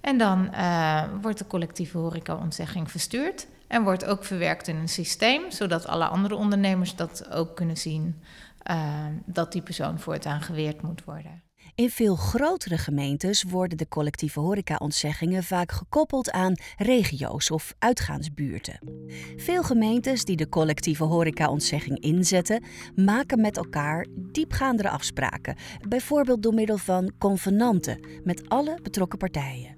En 0.02 0.18
dan 0.18 0.50
uh, 0.54 1.04
wordt 1.22 1.38
de 1.38 1.48
collectieve 1.48 1.98
horecaontzegging 1.98 2.92
verstuurd 2.92 3.48
en 3.68 3.84
wordt 3.84 4.06
ook 4.06 4.24
verwerkt 4.24 4.68
in 4.68 4.76
een 4.76 4.90
systeem, 4.90 5.52
zodat 5.52 5.88
alle 5.88 6.06
andere 6.06 6.36
ondernemers 6.36 6.96
dat 6.96 7.32
ook 7.32 7.56
kunnen 7.56 7.78
zien 7.78 8.22
uh, 8.70 9.06
dat 9.26 9.52
die 9.52 9.62
persoon 9.62 10.00
voortaan 10.00 10.42
geweerd 10.42 10.82
moet 10.82 11.04
worden. 11.04 11.44
In 11.76 11.90
veel 11.90 12.16
grotere 12.16 12.78
gemeentes 12.78 13.44
worden 13.44 13.78
de 13.78 13.88
collectieve 13.88 14.40
horecaontzeggingen 14.40 15.44
vaak 15.44 15.72
gekoppeld 15.72 16.32
aan 16.32 16.54
regio's 16.78 17.52
of 17.52 17.74
uitgaansbuurten. 17.78 18.80
Veel 19.36 19.64
gemeentes 19.64 20.26
die 20.26 20.36
de 20.36 20.50
collectieve 20.50 21.04
horecaontzegging 21.04 22.00
inzetten, 22.00 22.64
maken 22.96 23.42
met 23.42 23.58
elkaar 23.58 24.06
diepgaandere 24.32 24.90
afspraken, 24.90 25.56
bijvoorbeeld 25.88 26.44
door 26.44 26.54
middel 26.54 26.78
van 26.78 27.12
convenanten 27.18 28.08
met 28.24 28.50
alle 28.50 28.80
betrokken 28.84 29.18
partijen. 29.18 29.78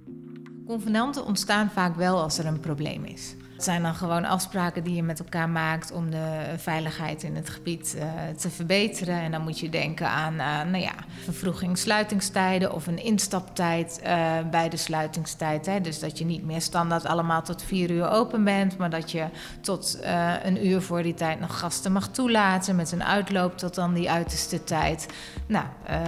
Convenanten 0.66 1.26
ontstaan 1.26 1.70
vaak 1.70 1.96
wel 1.96 2.22
als 2.22 2.38
er 2.38 2.46
een 2.46 2.60
probleem 2.60 3.06
is. 3.06 3.36
Zijn 3.62 3.84
dan 3.84 3.96
gewoon 3.96 4.26
afspraken 4.26 4.84
die 4.84 4.96
je 4.96 5.04
met 5.04 5.20
elkaar 5.20 5.50
maakt 5.50 5.92
om 5.92 6.10
de 6.10 6.54
veiligheid 6.58 7.24
in 7.24 7.36
het 7.36 7.50
gebied 7.50 7.96
uh, 7.98 8.04
te 8.38 8.50
verbeteren. 8.50 9.22
En 9.22 9.32
dan 9.32 9.42
moet 9.42 9.60
je 9.60 9.70
denken 9.70 10.08
aan 10.08 10.34
uh, 10.34 10.62
nou 10.72 10.84
ja, 10.84 10.94
vervroeging 11.24 11.78
sluitingstijden 11.78 12.74
of 12.74 12.88
een 12.88 13.04
instaptijd 13.04 14.02
uh, 14.04 14.38
bij 14.52 14.70
de 14.70 14.78
sluitingstijd. 14.78 15.66
Hè. 15.66 15.82
Dus 15.82 16.00
dat 16.00 16.18
je 16.18 16.26
niet 16.26 16.44
meer 16.44 16.62
standaard 16.62 17.06
allemaal 17.06 17.42
tot 17.42 17.64
vier 17.64 17.92
uur 17.92 18.10
open 18.10 18.44
bent, 18.44 18.78
maar 18.78 18.90
dat 18.90 19.12
je 19.12 19.26
tot 19.62 20.00
een 20.44 20.68
uur 20.68 20.82
voor 20.82 21.04
die 21.04 21.14
tijd 21.14 21.40
nog 21.40 21.60
gasten 21.60 21.92
mag 21.92 22.08
toelaten 22.08 22.76
met 22.76 22.92
een 22.92 23.04
uitloop 23.04 23.58
tot 23.58 23.76
dan 23.76 23.94
die 23.94 24.12
uiterste 24.12 24.64
tijd. 24.64 25.08
Nou, 25.48 25.66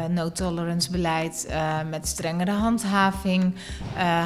no-tolerance 0.09 0.91
beleid 0.91 1.53
met 1.89 2.07
strengere 2.07 2.51
handhaving, 2.51 3.55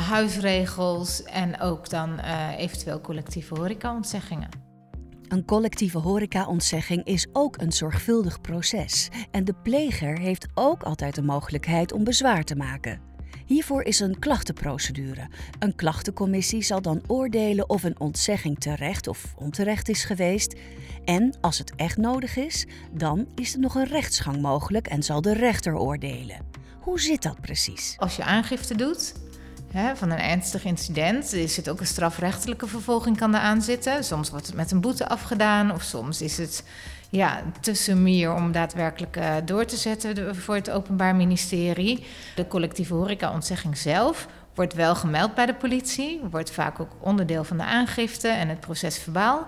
huisregels 0.09 1.23
en 1.23 1.61
ook 1.61 1.89
dan 1.89 2.19
eventueel 2.57 2.99
collectieve 3.17 3.55
horecaontzeggingen. 3.55 4.49
Een 5.27 5.45
collectieve 5.45 5.97
horecaontzegging 5.97 7.03
is 7.03 7.27
ook 7.33 7.61
een 7.61 7.71
zorgvuldig 7.71 8.41
proces. 8.41 9.09
En 9.31 9.43
de 9.43 9.53
pleger 9.63 10.19
heeft 10.19 10.47
ook 10.53 10.83
altijd 10.83 11.15
de 11.15 11.21
mogelijkheid 11.21 11.91
om 11.91 12.03
bezwaar 12.03 12.43
te 12.43 12.55
maken. 12.55 13.01
Hiervoor 13.45 13.83
is 13.83 13.99
een 13.99 14.19
klachtenprocedure. 14.19 15.29
Een 15.59 15.75
klachtencommissie 15.75 16.61
zal 16.61 16.81
dan 16.81 17.01
oordelen 17.07 17.69
of 17.69 17.83
een 17.83 17.99
ontzegging 17.99 18.59
terecht 18.59 19.07
of 19.07 19.33
onterecht 19.37 19.89
is 19.89 20.03
geweest. 20.03 20.55
En 21.05 21.37
als 21.41 21.57
het 21.57 21.75
echt 21.75 21.97
nodig 21.97 22.35
is, 22.35 22.65
dan 22.93 23.27
is 23.35 23.53
er 23.53 23.59
nog 23.59 23.75
een 23.75 23.87
rechtsgang 23.87 24.41
mogelijk 24.41 24.87
en 24.87 25.03
zal 25.03 25.21
de 25.21 25.33
rechter 25.33 25.77
oordelen. 25.77 26.45
Hoe 26.79 26.99
zit 26.99 27.21
dat 27.21 27.41
precies? 27.41 27.95
Als 27.97 28.15
je 28.15 28.23
aangifte 28.23 28.75
doet, 28.75 29.13
van 29.95 30.11
een 30.11 30.19
ernstig 30.19 30.65
incident. 30.65 31.33
Er 31.33 31.49
zit 31.49 31.69
ook 31.69 31.79
een 31.79 31.87
strafrechtelijke 31.87 32.67
vervolging 32.67 33.17
kan 33.17 33.35
eraan 33.35 33.61
zitten. 33.61 34.03
Soms 34.03 34.29
wordt 34.29 34.47
het 34.47 34.55
met 34.55 34.71
een 34.71 34.81
boete 34.81 35.07
afgedaan 35.07 35.71
of 35.71 35.81
soms 35.81 36.21
is 36.21 36.37
het 36.37 36.63
ja, 37.09 37.43
tussen 37.61 38.03
meer 38.03 38.33
om 38.33 38.51
daadwerkelijk 38.51 39.17
uh, 39.17 39.35
door 39.45 39.65
te 39.65 39.75
zetten 39.75 40.35
voor 40.35 40.55
het 40.55 40.69
Openbaar 40.69 41.15
Ministerie. 41.15 42.05
De 42.35 42.47
collectieve 42.47 42.93
horecaontzegging 42.93 43.77
zelf 43.77 44.27
wordt 44.55 44.73
wel 44.73 44.95
gemeld 44.95 45.35
bij 45.35 45.45
de 45.45 45.53
politie, 45.53 46.21
wordt 46.31 46.51
vaak 46.51 46.79
ook 46.79 46.91
onderdeel 46.99 47.43
van 47.43 47.57
de 47.57 47.63
aangifte 47.63 48.27
en 48.27 48.49
het 48.49 48.59
proces 48.59 48.97
verbaal. 48.97 49.47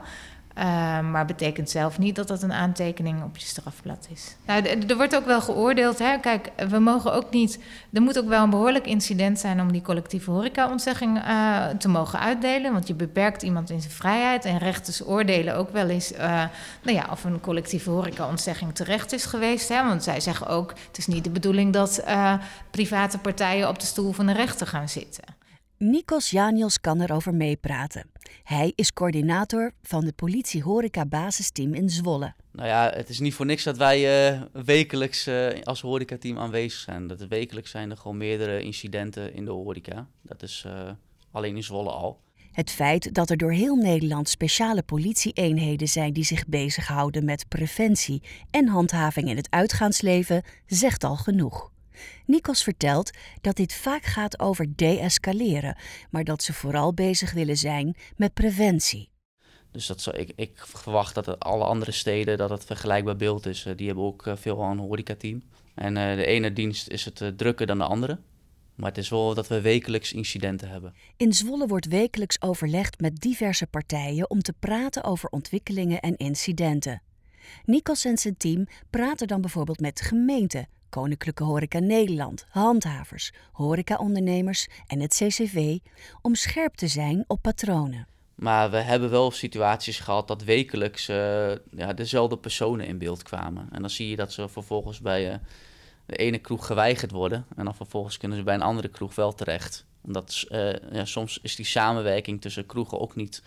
Uh, 0.59 0.99
maar 0.99 1.25
betekent 1.25 1.69
zelf 1.69 1.99
niet 1.99 2.15
dat 2.15 2.27
dat 2.27 2.43
een 2.43 2.53
aantekening 2.53 3.23
op 3.23 3.37
je 3.37 3.45
strafblad 3.45 4.07
is. 4.11 4.35
Nou, 4.45 4.65
er 4.87 4.97
wordt 4.97 5.15
ook 5.15 5.25
wel 5.25 5.41
geoordeeld. 5.41 5.99
Hè? 5.99 6.17
Kijk, 6.17 6.51
we 6.69 6.79
mogen 6.79 7.13
ook 7.13 7.31
niet. 7.31 7.59
Er 7.93 8.01
moet 8.01 8.19
ook 8.19 8.27
wel 8.27 8.43
een 8.43 8.49
behoorlijk 8.49 8.85
incident 8.87 9.39
zijn 9.39 9.61
om 9.61 9.71
die 9.71 9.81
collectieve 9.81 10.31
horecaontzegging 10.31 11.17
uh, 11.17 11.67
te 11.67 11.87
mogen 11.87 12.19
uitdelen. 12.19 12.73
Want 12.73 12.87
je 12.87 12.93
beperkt 12.93 13.41
iemand 13.41 13.69
in 13.69 13.81
zijn 13.81 13.93
vrijheid. 13.93 14.45
En 14.45 14.57
rechters 14.57 15.05
oordelen 15.05 15.55
ook 15.55 15.71
wel 15.71 15.89
eens 15.89 16.11
uh, 16.11 16.19
nou 16.83 16.97
ja, 16.97 17.07
of 17.11 17.23
een 17.23 17.39
collectieve 17.39 17.89
horecaontzegging 17.89 18.75
terecht 18.75 19.13
is 19.13 19.25
geweest. 19.25 19.69
Hè? 19.69 19.87
Want 19.87 20.03
zij 20.03 20.19
zeggen 20.19 20.47
ook: 20.47 20.69
het 20.87 20.97
is 20.97 21.07
niet 21.07 21.23
de 21.23 21.29
bedoeling 21.29 21.73
dat 21.73 22.03
private 22.71 23.17
partijen 23.17 23.67
op 23.67 23.79
de 23.79 23.85
stoel 23.85 24.11
van 24.11 24.25
de 24.25 24.33
rechter 24.33 24.67
gaan 24.67 24.89
zitten. 24.89 25.38
Nikos 25.79 26.29
Janiels 26.29 26.79
kan 26.81 27.01
erover 27.01 27.33
meepraten. 27.33 28.09
Hij 28.43 28.71
is 28.75 28.93
coördinator 28.93 29.71
van 29.81 30.05
het 30.05 30.15
politie 30.15 30.63
horeca 30.63 31.05
basisteam 31.05 31.73
in 31.73 31.89
Zwolle. 31.89 32.33
Nou 32.51 32.67
ja, 32.67 32.91
het 32.93 33.09
is 33.09 33.19
niet 33.19 33.33
voor 33.33 33.45
niks 33.45 33.63
dat 33.63 33.77
wij 33.77 34.31
uh, 34.33 34.41
wekelijks 34.51 35.27
uh, 35.27 35.47
als 35.63 35.81
horecateam 35.81 36.37
aanwezig 36.37 36.79
zijn. 36.79 37.07
Dat 37.07 37.27
wekelijks 37.27 37.71
zijn 37.71 37.91
er 37.91 37.97
gewoon 37.97 38.17
meerdere 38.17 38.61
incidenten 38.61 39.33
in 39.33 39.45
de 39.45 39.51
horeca. 39.51 40.07
Dat 40.21 40.41
is 40.43 40.63
uh, 40.67 40.89
alleen 41.31 41.55
in 41.55 41.63
Zwolle 41.63 41.89
al. 41.89 42.19
Het 42.51 42.71
feit 42.71 43.13
dat 43.13 43.29
er 43.29 43.37
door 43.37 43.51
heel 43.51 43.75
Nederland 43.75 44.29
speciale 44.29 44.83
politieeenheden 44.83 45.87
zijn 45.87 46.13
die 46.13 46.25
zich 46.25 46.47
bezighouden 46.47 47.25
met 47.25 47.47
preventie 47.47 48.21
en 48.51 48.67
handhaving 48.67 49.29
in 49.29 49.35
het 49.35 49.51
uitgaansleven, 49.51 50.43
zegt 50.65 51.03
al 51.03 51.15
genoeg. 51.15 51.71
Nikos 52.25 52.63
vertelt 52.63 53.11
dat 53.41 53.55
dit 53.55 53.73
vaak 53.73 54.03
gaat 54.03 54.39
over 54.39 54.75
deescaleren, 54.75 55.77
maar 56.09 56.23
dat 56.23 56.43
ze 56.43 56.53
vooral 56.53 56.93
bezig 56.93 57.31
willen 57.31 57.57
zijn 57.57 57.95
met 58.15 58.33
preventie. 58.33 59.09
Dus 59.71 59.87
dat 59.87 60.01
zo, 60.01 60.11
ik, 60.13 60.31
ik 60.35 60.51
verwacht 60.55 61.15
dat 61.15 61.39
alle 61.39 61.63
andere 61.63 61.91
steden 61.91 62.37
dat 62.37 62.49
het 62.49 62.65
vergelijkbaar 62.65 63.15
beeld 63.15 63.45
is. 63.45 63.65
Eh, 63.65 63.75
die 63.75 63.87
hebben 63.87 64.05
ook 64.05 64.25
uh, 64.25 64.35
veel 64.35 64.61
een 64.61 64.77
horecateam. 64.77 65.43
En 65.75 65.95
uh, 65.95 66.15
de 66.15 66.25
ene 66.25 66.53
dienst 66.53 66.87
is 66.87 67.05
het 67.05 67.21
uh, 67.21 67.27
drukker 67.27 67.65
dan 67.65 67.77
de 67.77 67.83
andere. 67.83 68.19
Maar 68.75 68.89
het 68.89 68.97
is 68.97 69.09
wel 69.09 69.33
dat 69.33 69.47
we 69.47 69.61
wekelijks 69.61 70.13
incidenten 70.13 70.69
hebben. 70.69 70.93
In 71.17 71.33
Zwolle 71.33 71.67
wordt 71.67 71.87
wekelijks 71.87 72.41
overlegd 72.41 72.99
met 72.99 73.19
diverse 73.19 73.67
partijen 73.67 74.29
om 74.29 74.41
te 74.41 74.53
praten 74.59 75.03
over 75.03 75.29
ontwikkelingen 75.29 75.99
en 75.99 76.17
incidenten. 76.17 77.01
Nikos 77.65 78.05
en 78.05 78.17
zijn 78.17 78.37
team 78.37 78.67
praten 78.89 79.27
dan 79.27 79.41
bijvoorbeeld 79.41 79.79
met 79.79 80.01
gemeenten, 80.01 80.67
Koninklijke 80.89 81.43
Horeca 81.43 81.79
Nederland, 81.79 82.45
handhavers, 82.49 83.31
horecaondernemers 83.51 84.67
en 84.87 84.99
het 84.99 85.13
CCV 85.13 85.77
om 86.21 86.35
scherp 86.35 86.75
te 86.75 86.87
zijn 86.87 87.23
op 87.27 87.41
patronen. 87.41 88.07
Maar 88.35 88.71
we 88.71 88.77
hebben 88.77 89.09
wel 89.09 89.31
situaties 89.31 89.99
gehad 89.99 90.27
dat 90.27 90.43
wekelijks 90.43 91.09
uh, 91.09 91.15
ja, 91.71 91.93
dezelfde 91.93 92.37
personen 92.37 92.87
in 92.87 92.97
beeld 92.97 93.23
kwamen. 93.23 93.67
En 93.71 93.81
dan 93.81 93.89
zie 93.89 94.09
je 94.09 94.15
dat 94.15 94.33
ze 94.33 94.47
vervolgens 94.47 94.99
bij 94.99 95.31
uh, 95.31 95.35
de 96.09 96.15
ene 96.15 96.37
kroeg 96.37 96.65
geweigerd 96.65 97.11
worden. 97.11 97.45
En 97.55 97.65
dan 97.65 97.75
vervolgens 97.75 98.17
kunnen 98.17 98.37
ze 98.37 98.43
bij 98.43 98.53
een 98.53 98.61
andere 98.61 98.87
kroeg 98.87 99.15
wel 99.15 99.33
terecht. 99.33 99.85
Omdat 100.01 100.45
uh, 100.49 100.73
ja, 100.91 101.05
soms 101.05 101.39
is 101.41 101.55
die 101.55 101.65
samenwerking 101.65 102.41
tussen 102.41 102.65
kroegen 102.65 102.99
ook 102.99 103.15
niet 103.15 103.43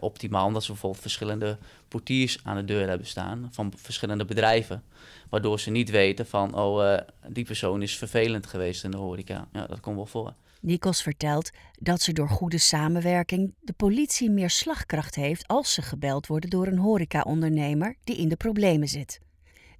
optimaal. 0.00 0.46
Omdat 0.46 0.62
ze 0.62 0.70
bijvoorbeeld 0.70 1.02
verschillende 1.02 1.58
portiers 1.88 2.40
aan 2.44 2.56
de 2.56 2.64
deur 2.64 2.88
hebben 2.88 3.06
staan 3.06 3.48
van 3.52 3.72
verschillende 3.76 4.24
bedrijven. 4.24 4.82
Waardoor 5.30 5.60
ze 5.60 5.70
niet 5.70 5.90
weten 5.90 6.26
van, 6.26 6.54
oh, 6.54 6.82
uh, 6.82 6.98
die 7.28 7.44
persoon 7.44 7.82
is 7.82 7.96
vervelend 7.96 8.46
geweest 8.46 8.84
in 8.84 8.90
de 8.90 8.96
horeca. 8.96 9.48
Ja, 9.52 9.66
dat 9.66 9.80
komt 9.80 9.96
wel 9.96 10.06
voor. 10.06 10.34
Nikos 10.60 11.02
vertelt 11.02 11.50
dat 11.78 12.02
ze 12.02 12.12
door 12.12 12.28
goede 12.28 12.58
samenwerking 12.58 13.54
de 13.60 13.72
politie 13.72 14.30
meer 14.30 14.50
slagkracht 14.50 15.14
heeft 15.14 15.48
als 15.48 15.72
ze 15.72 15.82
gebeld 15.82 16.26
worden 16.26 16.50
door 16.50 16.66
een 16.66 16.78
horecaondernemer 16.78 17.96
die 18.04 18.16
in 18.16 18.28
de 18.28 18.36
problemen 18.36 18.88
zit. 18.88 19.20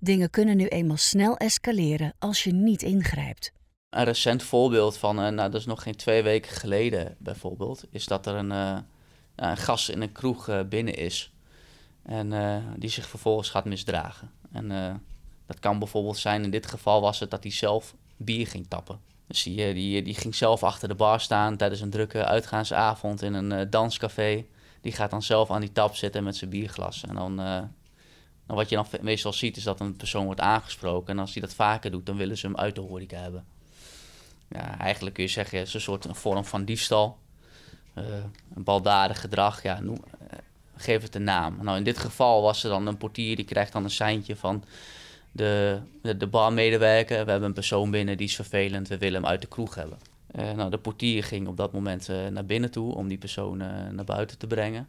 Dingen 0.04 0.30
kunnen 0.30 0.56
nu 0.56 0.66
eenmaal 0.66 0.96
snel 0.96 1.36
escaleren 1.36 2.14
als 2.18 2.44
je 2.44 2.52
niet 2.52 2.82
ingrijpt. 2.82 3.52
Een 3.90 4.04
recent 4.04 4.42
voorbeeld 4.42 4.96
van, 4.96 5.16
uh, 5.16 5.28
nou 5.28 5.50
dat 5.50 5.60
is 5.60 5.66
nog 5.66 5.82
geen 5.82 5.96
twee 5.96 6.22
weken 6.22 6.50
geleden 6.50 7.16
bijvoorbeeld, 7.18 7.84
is 7.90 8.06
dat 8.06 8.26
er 8.26 8.34
een, 8.34 8.50
uh, 8.50 8.78
een 9.36 9.56
gast 9.56 9.88
in 9.88 10.02
een 10.02 10.12
kroeg 10.12 10.68
binnen 10.68 10.94
is 10.94 11.32
en 12.02 12.32
die 12.76 12.90
zich 12.90 13.08
vervolgens 13.08 13.50
gaat 13.50 13.64
misdragen. 13.64 14.30
En 14.52 14.68
dat 15.46 15.58
kan 15.58 15.78
bijvoorbeeld 15.78 16.18
zijn, 16.18 16.44
in 16.44 16.50
dit 16.50 16.66
geval 16.66 17.00
was 17.00 17.20
het 17.20 17.30
dat 17.30 17.42
hij 17.42 17.52
zelf 17.52 17.94
bier 18.16 18.46
ging 18.46 18.66
tappen. 18.68 19.00
Dus 19.26 19.42
die, 19.42 19.74
die, 19.74 20.02
die 20.02 20.14
ging 20.14 20.34
zelf 20.34 20.62
achter 20.62 20.88
de 20.88 20.94
bar 20.94 21.20
staan 21.20 21.56
tijdens 21.56 21.80
een 21.80 21.90
drukke 21.90 22.24
uitgaansavond 22.24 23.22
in 23.22 23.34
een 23.34 23.70
danscafé. 23.70 24.44
Die 24.80 24.92
gaat 24.92 25.10
dan 25.10 25.22
zelf 25.22 25.50
aan 25.50 25.60
die 25.60 25.72
tap 25.72 25.94
zitten 25.96 26.24
met 26.24 26.36
zijn 26.36 26.50
bierglas. 26.50 27.04
En 27.04 27.14
dan, 27.14 27.40
dan 28.46 28.56
wat 28.56 28.68
je 28.68 28.76
dan 28.76 28.86
meestal 29.00 29.32
ziet 29.32 29.56
is 29.56 29.62
dat 29.62 29.80
een 29.80 29.96
persoon 29.96 30.24
wordt 30.24 30.40
aangesproken. 30.40 31.14
En 31.14 31.18
als 31.18 31.32
hij 31.32 31.42
dat 31.42 31.54
vaker 31.54 31.90
doet, 31.90 32.06
dan 32.06 32.16
willen 32.16 32.38
ze 32.38 32.46
hem 32.46 32.56
uit 32.56 32.74
de 32.74 32.80
horeca 32.80 33.16
hebben. 33.16 33.44
Eigenlijk 34.78 35.14
kun 35.14 35.24
je 35.24 35.30
zeggen, 35.30 35.58
het 35.58 35.66
is 35.66 35.74
een 35.74 35.80
soort 35.80 36.04
een 36.04 36.14
vorm 36.14 36.44
van 36.44 36.64
diefstal. 36.64 37.18
Uh, 37.94 38.04
een 38.54 38.64
baldadig 38.64 39.20
gedrag, 39.20 39.62
ja, 39.62 39.80
noem, 39.80 40.04
geef 40.76 41.02
het 41.02 41.14
een 41.14 41.24
naam. 41.24 41.58
Nou, 41.60 41.76
in 41.76 41.84
dit 41.84 41.98
geval 41.98 42.42
was 42.42 42.64
er 42.64 42.70
dan 42.70 42.86
een 42.86 42.96
portier, 42.96 43.36
die 43.36 43.44
krijgt 43.44 43.72
dan 43.72 43.84
een 43.84 43.90
seintje 43.90 44.36
van 44.36 44.64
de, 45.32 45.80
de, 46.02 46.16
de 46.16 46.26
barmedewerker. 46.26 47.24
We 47.24 47.30
hebben 47.30 47.48
een 47.48 47.54
persoon 47.54 47.90
binnen 47.90 48.16
die 48.16 48.26
is 48.26 48.34
vervelend, 48.34 48.88
we 48.88 48.98
willen 48.98 49.22
hem 49.22 49.30
uit 49.30 49.40
de 49.40 49.46
kroeg 49.46 49.74
hebben. 49.74 49.98
Uh, 50.34 50.52
nou, 50.52 50.70
de 50.70 50.78
portier 50.78 51.24
ging 51.24 51.48
op 51.48 51.56
dat 51.56 51.72
moment 51.72 52.08
naar 52.30 52.44
binnen 52.44 52.70
toe 52.70 52.94
om 52.94 53.08
die 53.08 53.18
persoon 53.18 53.56
naar 53.90 54.04
buiten 54.04 54.38
te 54.38 54.46
brengen. 54.46 54.88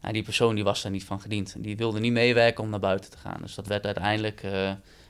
En 0.00 0.12
die 0.12 0.22
persoon 0.22 0.54
die 0.54 0.64
was 0.64 0.82
daar 0.82 0.92
niet 0.92 1.04
van 1.04 1.20
gediend. 1.20 1.54
Die 1.58 1.76
wilde 1.76 2.00
niet 2.00 2.12
meewerken 2.12 2.64
om 2.64 2.70
naar 2.70 2.80
buiten 2.80 3.10
te 3.10 3.18
gaan. 3.18 3.40
Dus 3.40 3.54
dat 3.54 3.66
werd 3.66 3.84
uiteindelijk, 3.84 4.42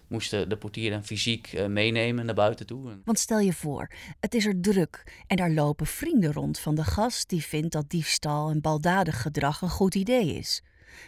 moesten 0.08 0.48
de 0.48 0.56
portier 0.56 0.92
hem 0.92 1.02
fysiek 1.02 1.68
meenemen 1.68 2.26
naar 2.26 2.34
buiten 2.34 2.66
toe. 2.66 2.98
Want 3.04 3.18
stel 3.18 3.38
je 3.38 3.52
voor, 3.52 3.90
het 4.20 4.34
is 4.34 4.46
er 4.46 4.60
druk 4.60 5.22
en 5.26 5.36
daar 5.36 5.50
lopen 5.50 5.86
vrienden 5.86 6.32
rond 6.32 6.58
van 6.58 6.74
de 6.74 6.84
gast 6.84 7.28
die 7.28 7.42
vindt 7.42 7.72
dat 7.72 7.90
diefstal 7.90 8.50
en 8.50 8.60
baldadig 8.60 9.22
gedrag 9.22 9.62
een 9.62 9.68
goed 9.68 9.94
idee 9.94 10.34
is. 10.34 10.62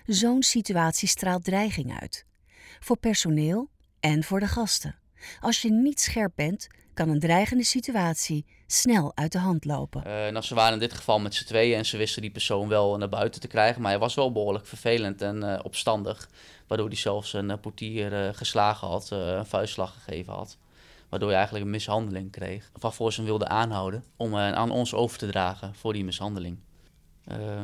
Zo'n 0.06 0.42
situatie 0.42 1.08
straalt 1.08 1.44
dreiging 1.44 2.00
uit 2.00 2.26
voor 2.80 2.98
personeel 2.98 3.70
en 4.00 4.24
voor 4.24 4.40
de 4.40 4.46
gasten. 4.46 4.98
Als 5.40 5.62
je 5.62 5.70
niet 5.70 6.00
scherp 6.00 6.32
bent, 6.34 6.66
kan 6.98 7.08
een 7.08 7.20
dreigende 7.20 7.64
situatie 7.64 8.44
snel 8.66 9.12
uit 9.14 9.32
de 9.32 9.38
hand 9.38 9.64
lopen. 9.64 10.02
Uh, 10.06 10.12
nou, 10.12 10.40
ze 10.40 10.54
waren 10.54 10.72
in 10.72 10.78
dit 10.78 10.92
geval 10.92 11.18
met 11.18 11.34
z'n 11.34 11.44
tweeën 11.44 11.76
en 11.76 11.86
ze 11.86 11.96
wisten 11.96 12.22
die 12.22 12.30
persoon 12.30 12.68
wel 12.68 12.96
naar 12.96 13.08
buiten 13.08 13.40
te 13.40 13.46
krijgen. 13.48 13.82
Maar 13.82 13.90
hij 13.90 14.00
was 14.00 14.14
wel 14.14 14.32
behoorlijk 14.32 14.66
vervelend 14.66 15.22
en 15.22 15.36
uh, 15.36 15.58
opstandig. 15.62 16.28
Waardoor 16.66 16.86
hij 16.86 16.96
zelfs 16.96 17.32
een 17.32 17.50
uh, 17.50 17.56
portier 17.60 18.34
geslagen 18.34 18.88
had, 18.88 19.10
een 19.10 19.46
vuistslag 19.46 19.94
gegeven 19.94 20.32
had. 20.32 20.56
Waardoor 21.08 21.28
hij 21.28 21.36
eigenlijk 21.36 21.66
een 21.66 21.72
mishandeling 21.72 22.30
kreeg. 22.30 22.70
Waarvoor 22.78 23.12
ze 23.12 23.20
hem 23.20 23.28
wilden 23.28 23.50
aanhouden 23.50 24.04
om 24.16 24.36
aan 24.36 24.70
ons 24.70 24.94
over 24.94 25.18
te 25.18 25.26
dragen 25.26 25.74
voor 25.74 25.92
die 25.92 26.04
mishandeling. 26.04 26.58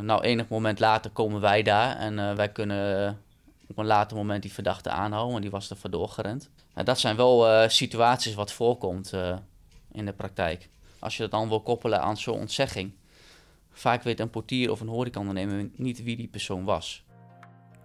Nou, 0.01 0.23
enig 0.23 0.49
moment 0.49 0.79
later 0.79 1.11
komen 1.11 1.41
wij 1.41 1.63
daar 1.63 1.97
en 1.97 2.37
wij 2.37 2.49
kunnen 2.49 3.19
op 3.69 3.79
een 3.79 3.87
later 3.87 4.17
moment 4.17 4.43
die 4.43 4.53
verdachte 4.53 4.91
aanhouden, 4.91 5.31
want 5.31 5.43
die 5.43 5.51
was 5.51 5.71
er 5.71 5.77
vandoor 5.77 6.09
gerend. 6.09 6.51
Nou, 6.75 6.87
dat 6.87 6.99
zijn 6.99 7.17
wel 7.17 7.69
situaties 7.69 8.35
wat 8.35 8.53
voorkomt 8.53 9.13
in 9.93 10.07
de 10.07 10.13
praktijk. 10.13 10.69
Als 10.99 11.17
je 11.17 11.23
dat 11.23 11.31
dan 11.31 11.49
wil 11.49 11.61
koppelen 11.61 12.01
aan 12.01 12.17
zo'n 12.17 12.39
ontzegging, 12.39 12.93
vaak 13.71 14.03
weet 14.03 14.21
een 14.21 14.31
portier 14.31 14.71
of 14.71 14.81
een 14.81 14.89
horecaondernemer 14.89 15.71
niet 15.77 16.03
wie 16.03 16.17
die 16.17 16.29
persoon 16.29 16.65
was. 16.65 17.05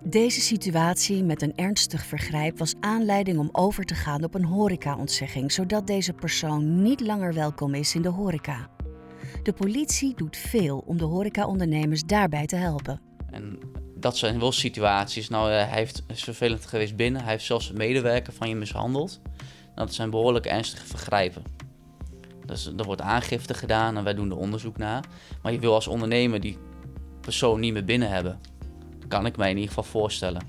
Deze 0.03 0.41
situatie 0.41 1.23
met 1.23 1.41
een 1.41 1.55
ernstig 1.55 2.05
vergrijp 2.05 2.57
was 2.57 2.73
aanleiding 2.79 3.37
om 3.37 3.49
over 3.51 3.83
te 3.83 3.95
gaan 3.95 4.23
op 4.23 4.35
een 4.35 4.45
horecaontzegging, 4.45 5.51
zodat 5.51 5.87
deze 5.87 6.13
persoon 6.13 6.81
niet 6.81 7.01
langer 7.01 7.33
welkom 7.33 7.73
is 7.73 7.95
in 7.95 8.01
de 8.01 8.09
horeca. 8.09 8.69
De 9.43 9.53
politie 9.53 10.15
doet 10.15 10.37
veel 10.37 10.83
om 10.85 10.97
de 10.97 11.03
horecaondernemers 11.03 12.03
daarbij 12.03 12.45
te 12.45 12.55
helpen. 12.55 13.01
En 13.31 13.59
dat 13.99 14.17
zijn 14.17 14.39
wel 14.39 14.51
situaties. 14.51 15.29
Nou, 15.29 15.51
hij 15.51 15.65
heeft, 15.65 16.03
is 16.07 16.23
vervelend 16.23 16.65
geweest 16.65 16.95
binnen. 16.95 17.21
Hij 17.21 17.31
heeft 17.31 17.45
zelfs 17.45 17.69
een 17.69 17.77
medewerker 17.77 18.33
van 18.33 18.49
je 18.49 18.55
mishandeld. 18.55 19.19
Nou, 19.75 19.87
dat 19.87 19.93
zijn 19.93 20.09
behoorlijk 20.09 20.45
ernstige 20.45 20.85
vergrijpen. 20.85 21.43
Dus 22.45 22.65
er 22.65 22.83
wordt 22.83 23.01
aangifte 23.01 23.53
gedaan 23.53 23.97
en 23.97 24.03
wij 24.03 24.13
doen 24.13 24.29
er 24.29 24.37
onderzoek 24.37 24.77
naar. 24.77 25.03
Maar 25.41 25.51
je 25.51 25.59
wil 25.59 25.73
als 25.73 25.87
ondernemer 25.87 26.39
die 26.39 26.57
persoon 27.21 27.59
niet 27.59 27.73
meer 27.73 27.85
binnen 27.85 28.09
hebben 28.09 28.39
kan 29.07 29.25
ik 29.25 29.37
mij 29.37 29.49
in 29.49 29.55
ieder 29.55 29.73
geval 29.73 29.91
voorstellen. 29.91 30.41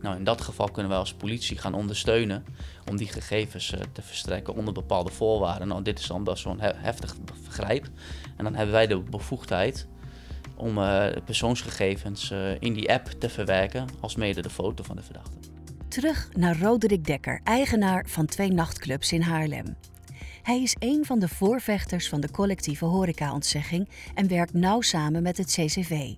Nou, 0.00 0.16
in 0.16 0.24
dat 0.24 0.40
geval 0.40 0.70
kunnen 0.70 0.90
wij 0.90 1.00
als 1.00 1.14
politie 1.14 1.58
gaan 1.58 1.74
ondersteunen 1.74 2.44
om 2.90 2.96
die 2.96 3.08
gegevens 3.08 3.72
uh, 3.72 3.80
te 3.92 4.02
verstrekken 4.02 4.54
onder 4.54 4.74
bepaalde 4.74 5.10
voorwaarden. 5.10 5.68
Nou, 5.68 5.82
dit 5.82 5.98
is 5.98 6.06
dan 6.06 6.24
best 6.24 6.42
zo'n 6.42 6.60
heftig 6.60 7.16
vergrijp. 7.42 7.88
En 8.36 8.44
dan 8.44 8.54
hebben 8.54 8.74
wij 8.74 8.86
de 8.86 8.98
bevoegdheid 8.98 9.86
om 10.56 10.78
uh, 10.78 11.06
persoonsgegevens 11.24 12.30
uh, 12.30 12.38
in 12.58 12.72
die 12.72 12.92
app 12.92 13.06
te 13.06 13.28
verwerken, 13.28 13.86
als 14.00 14.16
mede 14.16 14.42
de 14.42 14.50
foto 14.50 14.82
van 14.82 14.96
de 14.96 15.02
verdachte. 15.02 15.36
Terug 15.88 16.28
naar 16.32 16.58
Roderick 16.60 17.04
Dekker, 17.04 17.40
eigenaar 17.44 18.04
van 18.08 18.26
twee 18.26 18.52
nachtclubs 18.52 19.12
in 19.12 19.22
Haarlem. 19.22 19.76
Hij 20.42 20.62
is 20.62 20.76
een 20.78 21.04
van 21.04 21.18
de 21.18 21.28
voorvechters 21.28 22.08
van 22.08 22.20
de 22.20 22.30
collectieve 22.30 22.84
horecaontzegging 22.84 23.88
en 24.14 24.28
werkt 24.28 24.52
nauw 24.52 24.80
samen 24.80 25.22
met 25.22 25.36
het 25.36 25.46
CCV. 25.46 26.14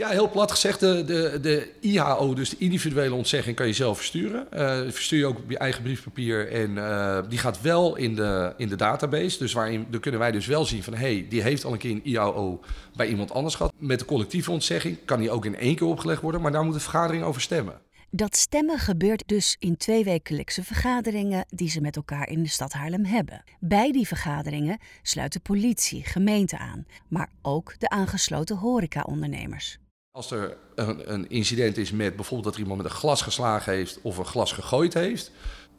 Ja, 0.00 0.08
heel 0.08 0.30
plat 0.30 0.50
gezegd, 0.50 0.80
de, 0.80 1.04
de, 1.04 1.38
de 1.42 1.72
IHO, 1.80 2.34
dus 2.34 2.50
de 2.50 2.56
individuele 2.58 3.14
ontzegging, 3.14 3.56
kan 3.56 3.66
je 3.66 3.72
zelf 3.72 3.96
versturen. 3.96 4.46
Uh, 4.52 4.90
verstuur 4.90 5.18
je 5.18 5.26
ook 5.26 5.38
op 5.38 5.50
je 5.50 5.58
eigen 5.58 5.82
briefpapier 5.82 6.52
en 6.52 6.70
uh, 6.70 7.18
die 7.28 7.38
gaat 7.38 7.60
wel 7.60 7.96
in 7.96 8.14
de, 8.14 8.54
in 8.56 8.68
de 8.68 8.76
database. 8.76 9.38
Dus 9.38 9.52
waarin 9.52 9.86
dan 9.90 10.00
kunnen 10.00 10.20
wij 10.20 10.30
dus 10.30 10.46
wel 10.46 10.64
zien 10.64 10.82
van, 10.82 10.92
hé, 10.94 11.14
hey, 11.14 11.26
die 11.28 11.42
heeft 11.42 11.64
al 11.64 11.72
een 11.72 11.78
keer 11.78 11.90
een 11.90 12.04
IHO 12.04 12.60
bij 12.96 13.08
iemand 13.08 13.32
anders 13.32 13.54
gehad. 13.54 13.72
Met 13.78 13.98
de 13.98 14.04
collectieve 14.04 14.50
ontzegging 14.50 14.98
kan 15.04 15.20
die 15.20 15.30
ook 15.30 15.44
in 15.44 15.56
één 15.56 15.76
keer 15.76 15.86
opgelegd 15.86 16.22
worden, 16.22 16.40
maar 16.40 16.52
daar 16.52 16.64
moet 16.64 16.74
de 16.74 16.80
vergadering 16.80 17.24
over 17.24 17.40
stemmen. 17.40 17.74
Dat 18.10 18.36
stemmen 18.36 18.78
gebeurt 18.78 19.22
dus 19.26 19.56
in 19.58 19.76
twee 19.76 20.04
wekelijkse 20.04 20.64
vergaderingen 20.64 21.44
die 21.48 21.70
ze 21.70 21.80
met 21.80 21.96
elkaar 21.96 22.28
in 22.28 22.42
de 22.42 22.48
stad 22.48 22.72
Haarlem 22.72 23.04
hebben. 23.04 23.42
Bij 23.58 23.92
die 23.92 24.06
vergaderingen 24.06 24.78
sluit 25.02 25.32
de 25.32 25.40
politie, 25.40 26.04
gemeente 26.04 26.58
aan, 26.58 26.86
maar 27.08 27.30
ook 27.42 27.74
de 27.78 27.88
aangesloten 27.88 28.56
horecaondernemers. 28.56 29.78
Als 30.20 30.30
er 30.30 30.56
een, 30.74 31.12
een, 31.12 31.30
incident 31.30 31.76
is 31.76 31.90
met 31.90 32.16
bijvoorbeeld 32.16 32.52
dat 32.54 32.62
iemand 32.62 32.82
met 32.82 32.90
een 32.90 32.96
glas 32.96 33.22
geslagen 33.22 33.72
heeft 33.72 33.98
of 34.02 34.18
een 34.18 34.24
glas 34.24 34.52
gegooid 34.52 34.94
heeft, 34.94 35.30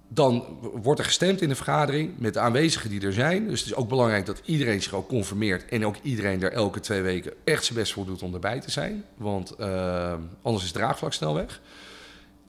dan 0.07 0.57
wordt 0.74 1.00
er 1.00 1.05
gestemd 1.05 1.41
in 1.41 1.50
de 1.50 1.55
vergadering 1.55 2.13
met 2.17 2.33
de 2.33 2.39
aanwezigen 2.39 2.89
die 2.89 3.01
er 3.01 3.13
zijn. 3.13 3.48
Dus 3.48 3.60
het 3.60 3.69
is 3.69 3.75
ook 3.75 3.89
belangrijk 3.89 4.25
dat 4.25 4.41
iedereen 4.45 4.81
zich 4.81 4.93
ook 4.93 5.07
conformeert 5.07 5.65
en 5.69 5.86
ook 5.86 5.95
iedereen 6.01 6.43
er 6.43 6.51
elke 6.51 6.79
twee 6.79 7.01
weken 7.01 7.33
echt 7.43 7.65
zijn 7.65 7.79
best 7.79 7.93
voor 7.93 8.05
doet 8.05 8.24
om 8.24 8.33
erbij 8.33 8.60
te 8.60 8.71
zijn. 8.71 9.05
Want 9.15 9.55
uh, 9.60 10.13
anders 10.41 10.65
is 10.65 10.71
draagvlak 10.71 11.13
snel 11.13 11.34
weg. 11.34 11.62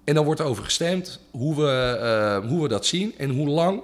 En 0.05 0.15
dan 0.15 0.25
wordt 0.25 0.41
er 0.41 0.47
over 0.47 0.65
gestemd 0.65 1.21
hoe 1.31 1.57
we, 1.57 1.99
uh, 2.43 2.49
hoe 2.49 2.63
we 2.63 2.69
dat 2.69 2.87
zien 2.87 3.15
en 3.19 3.31
hoe 3.31 3.49
lang 3.49 3.83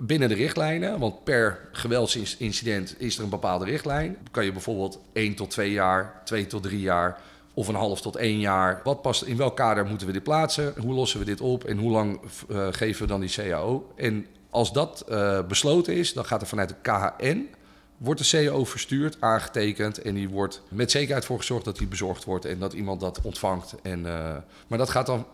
binnen 0.00 0.28
de 0.28 0.34
richtlijnen. 0.34 0.98
Want 0.98 1.24
per 1.24 1.68
geweldsincident 1.72 2.94
is 2.98 3.16
er 3.16 3.24
een 3.24 3.30
bepaalde 3.30 3.64
richtlijn. 3.64 4.16
Kan 4.30 4.44
je 4.44 4.52
bijvoorbeeld 4.52 5.00
1 5.12 5.34
tot 5.34 5.50
2 5.50 5.70
jaar, 5.70 6.20
2 6.24 6.46
tot 6.46 6.62
3 6.62 6.80
jaar 6.80 7.20
of 7.54 7.68
een 7.68 7.74
half 7.74 8.00
tot 8.00 8.16
1 8.16 8.40
jaar. 8.40 8.80
Wat 8.84 9.02
past, 9.02 9.22
in 9.22 9.36
welk 9.36 9.56
kader 9.56 9.86
moeten 9.86 10.06
we 10.06 10.12
dit 10.12 10.22
plaatsen? 10.22 10.74
Hoe 10.78 10.94
lossen 10.94 11.18
we 11.18 11.24
dit 11.24 11.40
op? 11.40 11.64
En 11.64 11.78
hoe 11.78 11.90
lang 11.90 12.20
uh, 12.48 12.66
geven 12.70 13.02
we 13.02 13.08
dan 13.08 13.20
die 13.20 13.30
CAO? 13.30 13.92
En 13.96 14.26
als 14.50 14.72
dat 14.72 15.04
uh, 15.08 15.46
besloten 15.46 15.94
is, 15.94 16.12
dan 16.12 16.24
gaat 16.24 16.40
er 16.40 16.46
vanuit 16.46 16.68
de 16.68 16.74
KHN 16.82 17.48
wordt 18.00 18.30
de 18.30 18.44
CAO 18.44 18.64
verstuurd, 18.64 19.16
aangetekend 19.20 20.02
en 20.02 20.14
die 20.14 20.28
wordt 20.28 20.62
met 20.68 20.90
zekerheid 20.90 21.24
voor 21.24 21.38
gezorgd 21.38 21.64
dat 21.64 21.78
die 21.78 21.86
bezorgd 21.86 22.24
wordt 22.24 22.44
en 22.44 22.58
dat 22.58 22.72
iemand 22.72 23.00
dat 23.00 23.20
ontvangt. 23.22 23.74
En, 23.82 23.98
uh, 23.98 24.36
maar 24.66 24.78
dat 24.78 24.90
gaat 24.90 25.06
dan 25.06 25.26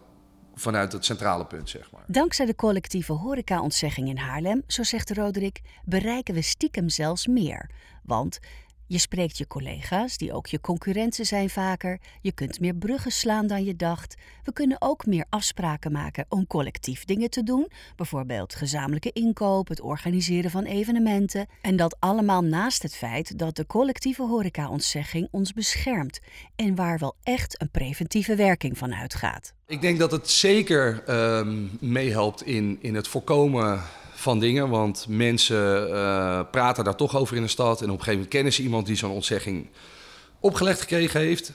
vanuit 0.59 0.93
het 0.93 1.05
centrale 1.05 1.47
punt, 1.47 1.69
zeg 1.69 1.91
maar. 1.91 2.05
Dankzij 2.07 2.47
de 2.47 2.55
collectieve 2.55 3.13
horecaontzegging 3.13 4.09
in 4.09 4.17
Haarlem, 4.17 4.63
zo 4.67 4.83
zegt 4.83 5.11
Roderick, 5.11 5.61
bereiken 5.85 6.35
we 6.35 6.43
stiekem 6.43 6.89
zelfs 6.89 7.27
meer. 7.27 7.71
Want 8.03 8.39
je 8.87 8.99
spreekt 8.99 9.39
je 9.39 9.47
collega's, 9.47 10.17
die 10.17 10.33
ook 10.33 10.47
je 10.47 10.61
concurrenten 10.61 11.27
zijn 11.27 11.51
vaker. 11.51 11.99
Je 12.21 12.33
kunt 12.33 12.61
meer 12.61 12.75
bruggen 12.75 13.13
slaan 13.13 13.47
dan 13.47 13.65
je 13.65 13.77
dacht. 13.77 14.15
We 14.45 14.53
kunnen 14.53 14.77
ook 14.81 15.07
meer 15.07 15.25
afspraken 15.29 15.93
maken 15.93 16.27
om 16.29 16.47
collectief 16.47 17.05
dingen 17.05 17.31
te 17.31 17.43
doen. 17.43 17.69
Bijvoorbeeld 17.97 18.55
gezamenlijke 18.55 19.13
inkoop, 19.13 19.69
het 19.69 19.81
organiseren 19.81 20.51
van 20.51 20.65
evenementen. 20.65 21.47
En 21.61 21.77
dat 21.77 21.97
allemaal 22.01 22.43
naast 22.43 22.83
het 22.83 22.97
feit 22.97 23.39
dat 23.39 23.57
de 23.57 23.67
collectieve 23.67 24.23
horecaontzegging 24.23 25.29
ons 25.31 25.53
beschermt. 25.53 26.21
En 26.57 26.75
waar 26.75 26.99
wel 26.99 27.17
echt 27.23 27.61
een 27.61 27.71
preventieve 27.71 28.35
werking 28.37 28.79
van 28.79 28.95
uitgaat. 28.95 29.55
Ik 29.67 29.81
denk 29.81 29.99
dat 29.99 30.11
het 30.11 30.31
zeker 30.31 31.03
uh, 31.09 31.47
meehelpt 31.81 32.43
in, 32.43 32.79
in 32.81 32.95
het 32.95 33.09
voorkomen 33.09 33.83
van 34.17 34.39
dingen. 34.39 34.69
Want 34.69 35.07
mensen 35.09 35.89
uh, 35.89 36.41
praten 36.51 36.85
daar 36.85 36.97
toch 36.97 37.17
over 37.17 37.37
in 37.37 37.43
de 37.43 37.49
stad. 37.49 37.79
En 37.79 37.85
op 37.85 37.91
een 37.91 37.91
gegeven 37.91 38.13
moment 38.13 38.31
kennen 38.31 38.53
ze 38.53 38.63
iemand 38.63 38.87
die 38.87 38.97
zo'n 38.97 39.11
ontzegging 39.11 39.69
opgelegd 40.41 40.81
gekregen 40.81 41.21
heeft. 41.21 41.53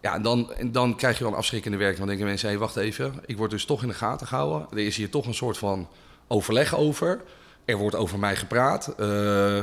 Ja, 0.00 0.14
en 0.14 0.22
dan, 0.22 0.52
en 0.52 0.72
dan 0.72 0.96
krijg 0.96 1.18
je 1.18 1.24
wel 1.24 1.32
een 1.32 1.38
afschrikkende 1.38 1.76
werking. 1.76 1.98
Dan 1.98 2.08
denken 2.08 2.26
mensen, 2.26 2.48
hé, 2.48 2.54
hey, 2.54 2.62
wacht 2.62 2.76
even. 2.76 3.14
Ik 3.26 3.36
word 3.36 3.50
dus 3.50 3.64
toch 3.64 3.82
in 3.82 3.88
de 3.88 3.94
gaten 3.94 4.26
gehouden. 4.26 4.66
Er 4.70 4.78
is 4.78 4.96
hier 4.96 5.10
toch 5.10 5.26
een 5.26 5.34
soort 5.34 5.58
van 5.58 5.88
overleg 6.28 6.76
over. 6.76 7.20
Er 7.64 7.76
wordt 7.76 7.96
over 7.96 8.18
mij 8.18 8.36
gepraat. 8.36 8.94
Uh, 9.00 9.56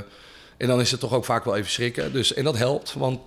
en 0.57 0.67
dan 0.67 0.79
is 0.79 0.91
het 0.91 0.99
toch 0.99 1.13
ook 1.13 1.25
vaak 1.25 1.45
wel 1.45 1.55
even 1.55 1.71
schrikken. 1.71 2.13
Dus, 2.13 2.33
en 2.33 2.43
dat 2.43 2.57
helpt, 2.57 2.93
want 2.93 3.19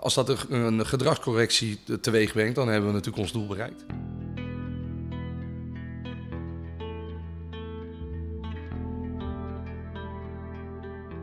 als 0.00 0.14
dat 0.14 0.46
een 0.48 0.86
gedragscorrectie 0.86 1.80
teweeg 2.00 2.32
brengt... 2.32 2.54
dan 2.54 2.68
hebben 2.68 2.88
we 2.88 2.94
natuurlijk 2.94 3.22
ons 3.22 3.32
doel 3.32 3.46
bereikt. 3.46 3.84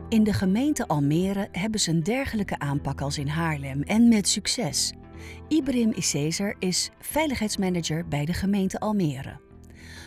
In 0.08 0.24
de 0.24 0.32
gemeente 0.32 0.88
Almere 0.88 1.48
hebben 1.52 1.80
ze 1.80 1.90
een 1.90 2.02
dergelijke 2.02 2.58
aanpak 2.58 3.00
als 3.00 3.18
in 3.18 3.28
Haarlem 3.28 3.82
en 3.82 4.08
met 4.08 4.28
succes. 4.28 4.92
Ibrahim 5.48 5.92
Isezer 5.92 6.56
is 6.58 6.90
veiligheidsmanager 7.00 8.08
bij 8.08 8.24
de 8.24 8.32
gemeente 8.32 8.80
Almere. 8.80 9.36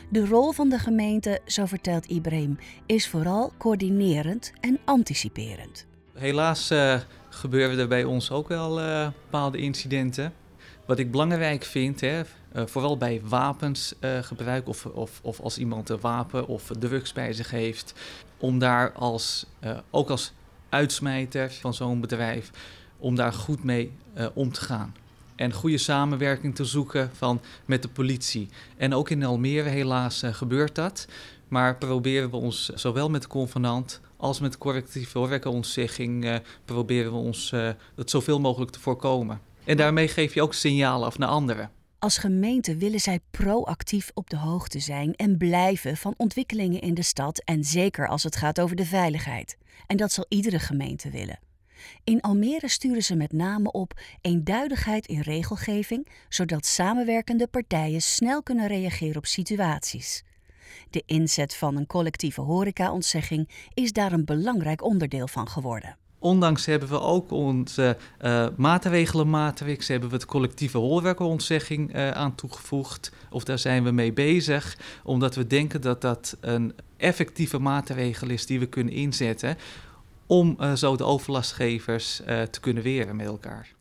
De 0.09 0.25
rol 0.25 0.51
van 0.51 0.69
de 0.69 0.79
gemeente, 0.79 1.39
zo 1.45 1.65
vertelt 1.65 2.05
Ibrahim, 2.05 2.57
is 2.85 3.07
vooral 3.07 3.51
coördinerend 3.57 4.51
en 4.59 4.79
anticiperend. 4.85 5.85
Helaas 6.13 6.71
uh, 6.71 6.99
gebeuren 7.29 7.79
er 7.79 7.87
bij 7.87 8.03
ons 8.03 8.31
ook 8.31 8.47
wel 8.47 8.79
uh, 8.79 9.07
bepaalde 9.23 9.57
incidenten. 9.57 10.33
Wat 10.85 10.99
ik 10.99 11.11
belangrijk 11.11 11.63
vind, 11.63 12.01
hè, 12.01 12.21
uh, 12.55 12.65
vooral 12.65 12.97
bij 12.97 13.21
wapensgebruik 13.23 14.67
of, 14.67 14.85
of, 14.85 15.19
of 15.23 15.39
als 15.39 15.57
iemand 15.57 15.89
een 15.89 15.99
wapen 15.99 16.47
of 16.47 16.71
drugs 16.79 17.13
bij 17.13 17.33
zich 17.33 17.51
heeft, 17.51 17.93
om 18.39 18.59
daar 18.59 18.91
als, 18.91 19.45
uh, 19.63 19.77
ook 19.89 20.09
als 20.09 20.33
uitsmijter 20.69 21.51
van 21.51 21.73
zo'n 21.73 22.01
bedrijf, 22.01 22.51
om 22.97 23.15
daar 23.15 23.33
goed 23.33 23.63
mee 23.63 23.91
uh, 24.17 24.25
om 24.33 24.51
te 24.51 24.61
gaan. 24.61 24.95
En 25.35 25.53
goede 25.53 25.77
samenwerking 25.77 26.55
te 26.55 26.65
zoeken 26.65 27.11
van, 27.13 27.41
met 27.65 27.81
de 27.81 27.87
politie. 27.87 28.49
En 28.77 28.93
ook 28.93 29.09
in 29.09 29.23
Almere 29.23 29.69
helaas 29.69 30.23
uh, 30.23 30.33
gebeurt 30.33 30.75
dat. 30.75 31.07
Maar 31.47 31.77
proberen 31.77 32.29
we 32.29 32.35
ons 32.35 32.69
zowel 32.69 33.09
met 33.09 33.21
de 33.21 33.27
convenant 33.27 34.01
als 34.17 34.39
met 34.39 34.57
correctieve 34.57 35.17
horecaontzegging... 35.17 36.41
proberen 36.65 37.11
we 37.11 37.17
ons 37.17 37.53
het 37.95 38.09
zoveel 38.09 38.39
mogelijk 38.39 38.71
te 38.71 38.79
voorkomen. 38.79 39.41
En 39.63 39.77
daarmee 39.77 40.07
geef 40.07 40.33
je 40.33 40.41
ook 40.41 40.53
signalen 40.53 41.07
af 41.07 41.17
naar 41.17 41.29
anderen. 41.29 41.71
Als 41.99 42.17
gemeente 42.17 42.75
willen 42.75 42.99
zij 42.99 43.19
proactief 43.31 44.11
op 44.13 44.29
de 44.29 44.37
hoogte 44.37 44.79
zijn 44.79 45.15
en 45.15 45.37
blijven 45.37 45.97
van 45.97 46.13
ontwikkelingen 46.17 46.81
in 46.81 46.93
de 46.93 47.01
stad 47.01 47.39
en 47.43 47.63
zeker 47.63 48.07
als 48.07 48.23
het 48.23 48.35
gaat 48.35 48.59
over 48.59 48.75
de 48.75 48.85
veiligheid. 48.85 49.57
En 49.87 49.97
dat 49.97 50.11
zal 50.11 50.25
iedere 50.29 50.59
gemeente 50.59 51.09
willen. 51.09 51.39
In 52.03 52.21
Almere 52.21 52.67
sturen 52.67 53.03
ze 53.03 53.15
met 53.15 53.31
name 53.31 53.71
op 53.71 53.99
eenduidigheid 54.21 55.07
in 55.07 55.21
regelgeving, 55.21 56.07
zodat 56.29 56.65
samenwerkende 56.65 57.47
partijen 57.47 58.01
snel 58.01 58.43
kunnen 58.43 58.67
reageren 58.67 59.17
op 59.17 59.25
situaties. 59.25 60.23
De 60.89 61.03
inzet 61.05 61.55
van 61.55 61.75
een 61.75 61.87
collectieve 61.87 62.41
horecaontzegging 62.41 63.49
is 63.73 63.91
daar 63.91 64.11
een 64.11 64.25
belangrijk 64.25 64.83
onderdeel 64.83 65.27
van 65.27 65.47
geworden. 65.47 65.97
Ondanks 66.19 66.65
hebben 66.65 66.89
we 66.89 66.99
ook 66.99 67.31
onze 67.31 67.97
uh, 68.21 68.47
maatregelenmatrix, 68.55 69.87
hebben 69.87 70.09
we 70.09 70.15
het 70.15 70.25
collectieve 70.25 70.77
hoorwerkerontzegging 70.77 71.95
uh, 71.95 72.11
aan 72.11 72.35
toegevoegd. 72.35 73.11
Of 73.29 73.43
daar 73.43 73.59
zijn 73.59 73.83
we 73.83 73.91
mee 73.91 74.13
bezig, 74.13 74.77
omdat 75.03 75.35
we 75.35 75.47
denken 75.47 75.81
dat 75.81 76.01
dat 76.01 76.37
een 76.39 76.73
effectieve 76.97 77.59
maatregel 77.59 78.29
is 78.29 78.45
die 78.45 78.59
we 78.59 78.65
kunnen 78.65 78.93
inzetten 78.93 79.57
om 80.25 80.57
uh, 80.59 80.75
zo 80.75 80.95
de 80.95 81.03
overlastgevers 81.03 82.15
te 82.25 82.59
kunnen 82.59 82.83
weren 82.83 83.15
met 83.15 83.25
elkaar. 83.25 83.77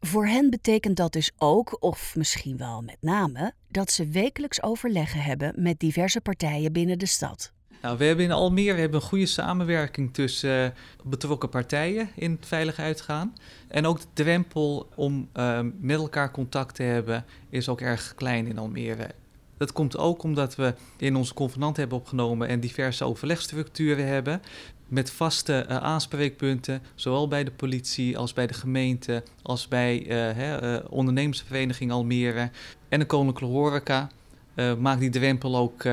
Voor 0.00 0.26
hen 0.26 0.50
betekent 0.50 0.96
dat 0.96 1.12
dus 1.12 1.32
ook, 1.38 1.82
of 1.82 2.16
misschien 2.16 2.56
wel 2.56 2.82
met 2.82 2.96
name, 3.00 3.52
dat 3.68 3.90
ze 3.90 4.08
wekelijks 4.08 4.62
overleggen 4.62 5.20
hebben 5.20 5.52
met 5.56 5.78
diverse 5.78 6.20
partijen 6.20 6.72
binnen 6.72 6.98
de 6.98 7.06
stad. 7.06 7.52
Nou, 7.82 7.98
we 7.98 8.04
hebben 8.04 8.24
in 8.24 8.32
Almere 8.32 8.80
hebben 8.80 9.00
een 9.00 9.06
goede 9.06 9.26
samenwerking 9.26 10.14
tussen 10.14 10.64
uh, 10.64 10.70
betrokken 11.04 11.48
partijen 11.48 12.08
in 12.14 12.30
het 12.30 12.46
veilig 12.46 12.78
uitgaan. 12.78 13.34
En 13.68 13.86
ook 13.86 14.00
de 14.00 14.06
drempel 14.12 14.88
om 14.94 15.28
uh, 15.34 15.60
met 15.80 15.96
elkaar 15.96 16.30
contact 16.30 16.74
te 16.74 16.82
hebben 16.82 17.24
is 17.50 17.68
ook 17.68 17.80
erg 17.80 18.14
klein 18.14 18.46
in 18.46 18.58
Almere. 18.58 19.10
Dat 19.56 19.72
komt 19.72 19.96
ook 19.96 20.22
omdat 20.22 20.56
we 20.56 20.74
in 20.96 21.16
onze 21.16 21.34
convenant 21.34 21.76
hebben 21.76 21.98
opgenomen 21.98 22.48
en 22.48 22.60
diverse 22.60 23.04
overlegstructuren 23.04 24.06
hebben. 24.06 24.42
Met 24.88 25.10
vaste 25.10 25.66
uh, 25.68 25.76
aanspreekpunten, 25.76 26.82
zowel 26.94 27.28
bij 27.28 27.44
de 27.44 27.50
politie 27.50 28.18
als 28.18 28.32
bij 28.32 28.46
de 28.46 28.54
gemeente, 28.54 29.22
als 29.42 29.68
bij 29.68 30.06
uh, 30.36 30.78
ondernemersvereniging 30.88 31.92
Almere 31.92 32.50
en 32.88 32.98
de 32.98 33.06
Koninklijke 33.06 33.54
Horeca. 33.56 34.08
maakt 34.78 35.00
die 35.00 35.10
drempel 35.10 35.56
ook 35.56 35.84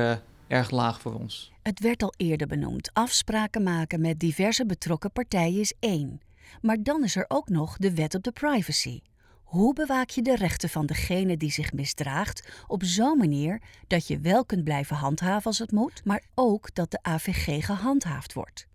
erg 0.46 0.70
laag 0.70 1.00
voor 1.00 1.14
ons. 1.14 1.52
Het 1.62 1.80
werd 1.80 2.02
al 2.02 2.14
eerder 2.16 2.46
benoemd. 2.46 2.90
Afspraken 2.92 3.62
maken 3.62 4.00
met 4.00 4.20
diverse 4.20 4.66
betrokken 4.66 5.12
partijen 5.12 5.60
is 5.60 5.74
één. 5.80 6.20
Maar 6.60 6.82
dan 6.82 7.04
is 7.04 7.16
er 7.16 7.24
ook 7.28 7.48
nog 7.48 7.76
de 7.76 7.94
wet 7.94 8.14
op 8.14 8.22
de 8.22 8.32
privacy. 8.32 9.00
Hoe 9.44 9.74
bewaak 9.74 10.10
je 10.10 10.22
de 10.22 10.36
rechten 10.36 10.68
van 10.68 10.86
degene 10.86 11.36
die 11.36 11.50
zich 11.50 11.72
misdraagt 11.72 12.64
op 12.66 12.84
zo'n 12.84 13.18
manier 13.18 13.62
dat 13.86 14.06
je 14.06 14.18
wel 14.18 14.44
kunt 14.44 14.64
blijven 14.64 14.96
handhaven 14.96 15.46
als 15.46 15.58
het 15.58 15.72
moet, 15.72 16.04
maar 16.04 16.22
ook 16.34 16.74
dat 16.74 16.90
de 16.90 16.98
AVG 17.02 17.64
gehandhaafd 17.64 18.32
wordt? 18.32 18.66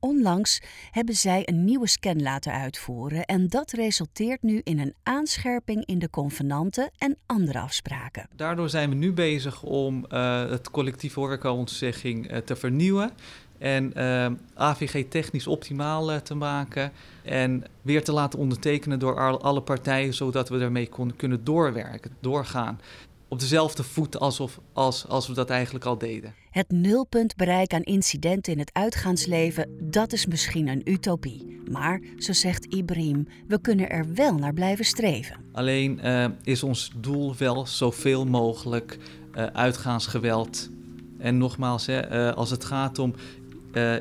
Onlangs 0.00 0.60
hebben 0.90 1.14
zij 1.14 1.42
een 1.44 1.64
nieuwe 1.64 1.88
scan 1.88 2.22
laten 2.22 2.52
uitvoeren 2.52 3.24
en 3.24 3.48
dat 3.48 3.70
resulteert 3.70 4.42
nu 4.42 4.60
in 4.64 4.78
een 4.78 4.94
aanscherping 5.02 5.84
in 5.86 5.98
de 5.98 6.10
convenanten 6.10 6.90
en 6.98 7.16
andere 7.26 7.58
afspraken. 7.58 8.28
Daardoor 8.36 8.68
zijn 8.68 8.88
we 8.88 8.94
nu 8.94 9.12
bezig 9.12 9.62
om 9.62 10.06
uh, 10.08 10.50
het 10.50 10.70
collectieve 10.70 11.20
horecaontzegging 11.20 12.30
uh, 12.30 12.36
te 12.36 12.56
vernieuwen 12.56 13.10
en 13.58 13.94
eh, 13.94 14.30
AVG 14.54 15.04
technisch 15.08 15.46
optimaal 15.46 16.22
te 16.22 16.34
maken 16.34 16.92
en 17.22 17.64
weer 17.82 18.04
te 18.04 18.12
laten 18.12 18.38
ondertekenen 18.38 18.98
door 18.98 19.38
alle 19.38 19.60
partijen, 19.60 20.14
zodat 20.14 20.48
we 20.48 20.58
daarmee 20.58 20.90
kunnen 21.16 21.44
doorwerken, 21.44 22.10
doorgaan 22.20 22.80
op 23.28 23.40
dezelfde 23.40 23.82
voet 23.82 24.18
alsof, 24.18 24.60
als, 24.72 25.06
als 25.06 25.26
we 25.26 25.34
dat 25.34 25.50
eigenlijk 25.50 25.84
al 25.84 25.98
deden. 25.98 26.34
Het 26.50 26.70
nulpunt 26.70 27.36
bereik 27.36 27.72
aan 27.72 27.82
incidenten 27.82 28.52
in 28.52 28.58
het 28.58 28.70
uitgaansleven, 28.72 29.76
dat 29.80 30.12
is 30.12 30.26
misschien 30.26 30.68
een 30.68 30.80
utopie. 30.84 31.60
Maar, 31.70 32.00
zo 32.18 32.32
zegt 32.32 32.64
Ibrahim, 32.64 33.26
we 33.48 33.60
kunnen 33.60 33.90
er 33.90 34.14
wel 34.14 34.34
naar 34.34 34.52
blijven 34.52 34.84
streven. 34.84 35.36
Alleen 35.52 36.00
uh, 36.04 36.24
is 36.42 36.62
ons 36.62 36.92
doel 36.96 37.34
wel 37.36 37.66
zoveel 37.66 38.26
mogelijk 38.26 38.98
uh, 39.34 39.46
uitgaansgeweld. 39.46 40.70
En 41.18 41.38
nogmaals, 41.38 41.86
hè, 41.86 42.28
uh, 42.28 42.36
als 42.36 42.50
het 42.50 42.64
gaat 42.64 42.98
om 42.98 43.14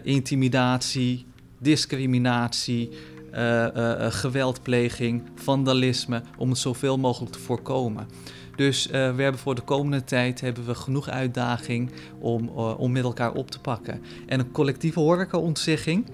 intimidatie, 0.04 1.26
discriminatie, 1.60 2.90
geweldpleging, 4.10 5.24
vandalisme, 5.36 6.22
om 6.38 6.50
het 6.50 6.58
zoveel 6.58 6.98
mogelijk 6.98 7.32
te 7.32 7.40
voorkomen. 7.40 8.08
Dus 8.58 8.88
uh, 8.88 8.92
we 8.92 9.22
hebben 9.22 9.38
voor 9.42 9.56
de 9.56 9.62
komende 9.62 10.04
tijd 10.04 10.42
hebben 10.42 10.66
we 10.66 10.76
genoeg 10.76 11.10
uitdaging 11.10 11.92
om, 12.20 12.50
uh, 12.50 12.80
om 12.80 12.92
met 12.92 13.04
elkaar 13.04 13.34
op 13.34 13.52
te 13.52 13.60
pakken. 13.60 14.02
En 14.26 14.40
een 14.40 14.52
collectieve 14.52 15.00
horecaontzegging 15.00 16.06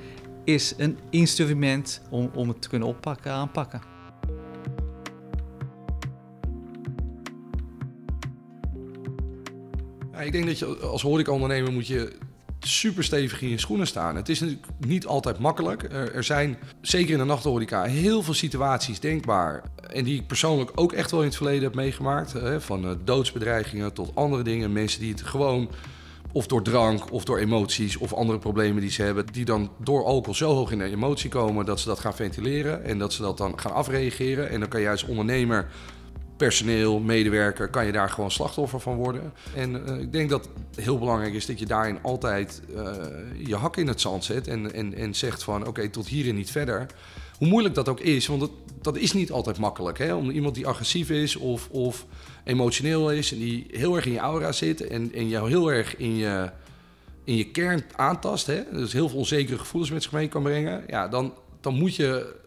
is 0.44 0.74
een 0.78 0.98
instrument 1.10 2.02
om, 2.10 2.30
om 2.34 2.48
het 2.48 2.62
te 2.62 2.70
kunnen 2.70 2.88
oppakken, 2.88 3.32
aanpakken. 3.32 3.82
Ik 10.20 10.32
denk 10.32 10.46
dat 10.46 10.60
je 10.60 10.66
als 10.66 11.02
horecaondernemer 11.02 11.72
moet 11.72 11.88
je 11.88 12.18
super 12.68 13.04
stevig 13.04 13.42
in 13.42 13.50
je 13.50 13.60
schoenen 13.60 13.88
staan. 13.88 14.16
Het 14.16 14.30
is 14.30 14.40
natuurlijk 14.40 14.68
niet 14.80 15.06
altijd 15.06 15.40
makkelijk. 15.40 15.84
Er, 15.94 16.24
zijn, 16.24 16.58
zeker 16.82 17.12
in 17.12 17.18
de 17.18 17.26
nachthoreca, 17.26 17.84
heel 17.84 18.24
veel 18.24 18.34
situaties 18.34 19.00
denkbaar. 19.00 19.64
En 19.88 20.04
die 20.04 20.20
ik 20.20 20.28
persoonlijk 20.28 20.72
ook 20.76 20.94
echt 20.94 21.12
wel 21.12 21.20
in 21.20 21.26
het 21.26 21.36
verleden 21.36 21.64
heb 21.64 21.76
meegemaakt. 21.76 22.34
Van 22.58 22.86
uh, 22.86 22.92
doodsbedreigingen 23.04 23.94
tot 23.94 24.12
andere 24.16 24.44
dingen. 24.44 24.72
Mensen 24.72 25.00
die 25.00 25.12
het 25.12 25.22
gewoon 25.22 25.70
of 26.34 26.48
door 26.48 26.64
drank 26.64 27.12
of 27.12 27.26
door 27.26 27.38
emoties 27.38 27.98
of 27.98 28.14
andere 28.14 28.40
problemen 28.40 28.82
die 28.82 28.92
ze 28.92 29.02
hebben, 29.02 29.26
die 29.32 29.46
dan 29.46 29.72
door 29.78 30.06
alcohol 30.06 30.36
zo 30.36 30.54
hoog 30.54 30.72
in 30.72 30.78
de 30.78 30.84
emotie 30.84 31.30
komen 31.30 31.66
dat 31.66 31.80
ze 31.80 31.88
dat 31.88 32.00
gaan 32.00 32.16
ventileren 32.16 32.84
en 32.84 32.98
dat 32.98 33.14
ze 33.14 33.22
dat 33.22 33.38
dan 33.38 33.60
gaan 33.60 33.74
afreageren. 33.74 34.50
En 34.50 34.60
dan 34.60 34.70
kan 34.70 34.82
je 34.82 34.90
als 34.90 35.04
ondernemer 35.04 35.68
personeel, 36.44 37.00
medewerker, 37.00 37.68
kan 37.68 37.86
je 37.86 37.92
daar 37.92 38.10
gewoon 38.10 38.32
slachtoffer 38.32 38.80
van 38.80 38.96
worden. 38.96 39.34
En 39.56 39.84
uh, 39.88 40.00
ik 40.00 40.12
denk 40.12 40.30
dat 40.30 40.50
het 40.76 40.86
heel 40.86 41.00
belangrijk 41.00 41.34
is 41.34 41.46
dat 41.46 41.60
je 41.60 41.66
daarin 41.66 42.00
altijd 42.02 42.62
uh, 42.76 42.92
je 43.46 43.56
hak 43.56 43.78
in 43.78 43.88
het 43.88 44.02
zand 44.02 44.24
zet 44.24 44.48
en, 44.48 44.74
en, 44.74 44.94
en 44.94 45.16
zegt 45.16 45.44
van 45.44 45.68
oké, 45.68 45.90
tot 45.90 46.08
hier 46.08 46.28
en 46.28 46.36
niet 46.36 46.52
verder. 46.52 46.86
Hoe 47.38 47.48
moeilijk 47.48 47.76
dat 47.76 47.90
ook 47.90 48.00
is, 48.00 48.28
want 48.28 48.40
dat, 48.40 48.52
dat 48.82 48.98
is 48.98 49.14
niet 49.14 49.32
altijd 49.32 49.58
makkelijk. 49.58 49.98
Hè? 49.98 50.14
Om 50.14 50.30
iemand 50.30 50.56
die 50.56 50.68
agressief 50.68 51.10
is 51.10 51.36
of, 51.36 51.70
of 51.70 52.06
emotioneel 52.44 53.12
is 53.12 53.32
en 53.32 53.38
die 53.38 53.66
heel 53.72 53.96
erg 53.96 54.06
in 54.06 54.12
je 54.12 54.20
aura 54.20 54.52
zit 54.52 54.88
en, 54.88 55.14
en 55.14 55.28
jou 55.28 55.50
heel 55.50 55.72
erg 55.72 55.98
in 55.98 56.16
je, 56.16 56.50
in 57.24 57.36
je 57.36 57.52
kern 57.52 57.84
aantast, 57.96 58.48
hè? 58.48 58.62
dus 58.72 58.94
heel 58.94 59.10
veel 59.10 59.18
onzekere 59.18 59.58
gevoelens 59.58 59.92
met 59.92 60.04
zich 60.04 60.12
mee 60.12 60.28
kan 60.28 60.44
brengen, 60.44 60.84
ja, 60.88 61.08
dan, 61.08 61.34
dan 61.62 61.74
moet 61.74 61.96
je 61.96 62.42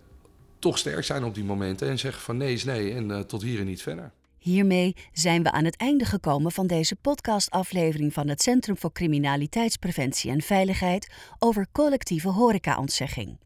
toch 0.66 0.78
sterk 0.78 1.04
zijn 1.04 1.24
op 1.24 1.34
die 1.34 1.44
momenten 1.44 1.88
en 1.88 1.98
zeggen 1.98 2.22
van 2.22 2.36
nee 2.36 2.52
is 2.52 2.64
nee 2.64 2.94
en 2.94 3.08
uh, 3.08 3.20
tot 3.20 3.42
hier 3.42 3.60
en 3.60 3.66
niet 3.66 3.82
verder. 3.82 4.12
Hiermee 4.38 4.96
zijn 5.12 5.42
we 5.42 5.50
aan 5.50 5.64
het 5.64 5.76
einde 5.76 6.04
gekomen 6.04 6.52
van 6.52 6.66
deze 6.66 6.96
podcastaflevering 6.96 8.12
van 8.12 8.28
het 8.28 8.42
Centrum 8.42 8.76
voor 8.76 8.92
Criminaliteitspreventie 8.92 10.30
en 10.30 10.40
Veiligheid 10.40 11.12
over 11.38 11.66
collectieve 11.72 12.28
horecaontzegging. 12.28 13.38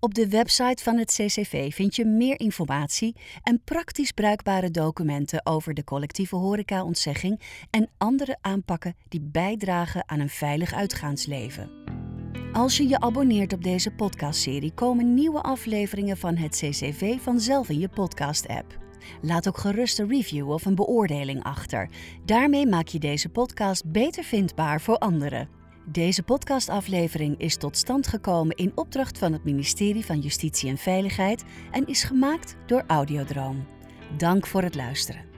Op 0.00 0.14
de 0.14 0.28
website 0.28 0.82
van 0.82 0.96
het 0.96 1.12
CCV 1.12 1.74
vind 1.74 1.96
je 1.96 2.04
meer 2.04 2.40
informatie 2.40 3.16
en 3.42 3.60
praktisch 3.64 4.12
bruikbare 4.12 4.70
documenten 4.70 5.46
over 5.46 5.74
de 5.74 5.84
collectieve 5.84 6.36
horecaontzegging 6.36 7.40
en 7.70 7.88
andere 7.98 8.36
aanpakken 8.40 8.96
die 9.08 9.20
bijdragen 9.20 10.08
aan 10.08 10.20
een 10.20 10.28
veilig 10.28 10.72
uitgaansleven. 10.72 11.89
Als 12.52 12.76
je 12.76 12.88
je 12.88 13.00
abonneert 13.00 13.52
op 13.52 13.62
deze 13.62 13.90
podcastserie, 13.90 14.72
komen 14.74 15.14
nieuwe 15.14 15.40
afleveringen 15.40 16.16
van 16.16 16.36
het 16.36 16.56
CCV 16.56 17.20
vanzelf 17.20 17.68
in 17.68 17.78
je 17.78 17.88
podcast-app. 17.88 18.78
Laat 19.22 19.48
ook 19.48 19.58
gerust 19.58 19.98
een 19.98 20.08
review 20.08 20.50
of 20.50 20.64
een 20.64 20.74
beoordeling 20.74 21.42
achter. 21.42 21.88
Daarmee 22.24 22.66
maak 22.66 22.86
je 22.86 22.98
deze 22.98 23.28
podcast 23.28 23.90
beter 23.92 24.24
vindbaar 24.24 24.80
voor 24.80 24.98
anderen. 24.98 25.48
Deze 25.86 26.22
podcastaflevering 26.22 27.38
is 27.38 27.56
tot 27.56 27.76
stand 27.76 28.06
gekomen 28.06 28.56
in 28.56 28.72
opdracht 28.74 29.18
van 29.18 29.32
het 29.32 29.44
ministerie 29.44 30.04
van 30.04 30.20
Justitie 30.20 30.70
en 30.70 30.78
Veiligheid 30.78 31.44
en 31.70 31.86
is 31.86 32.02
gemaakt 32.02 32.56
door 32.66 32.84
Audiodroom. 32.86 33.66
Dank 34.16 34.46
voor 34.46 34.62
het 34.62 34.74
luisteren. 34.74 35.29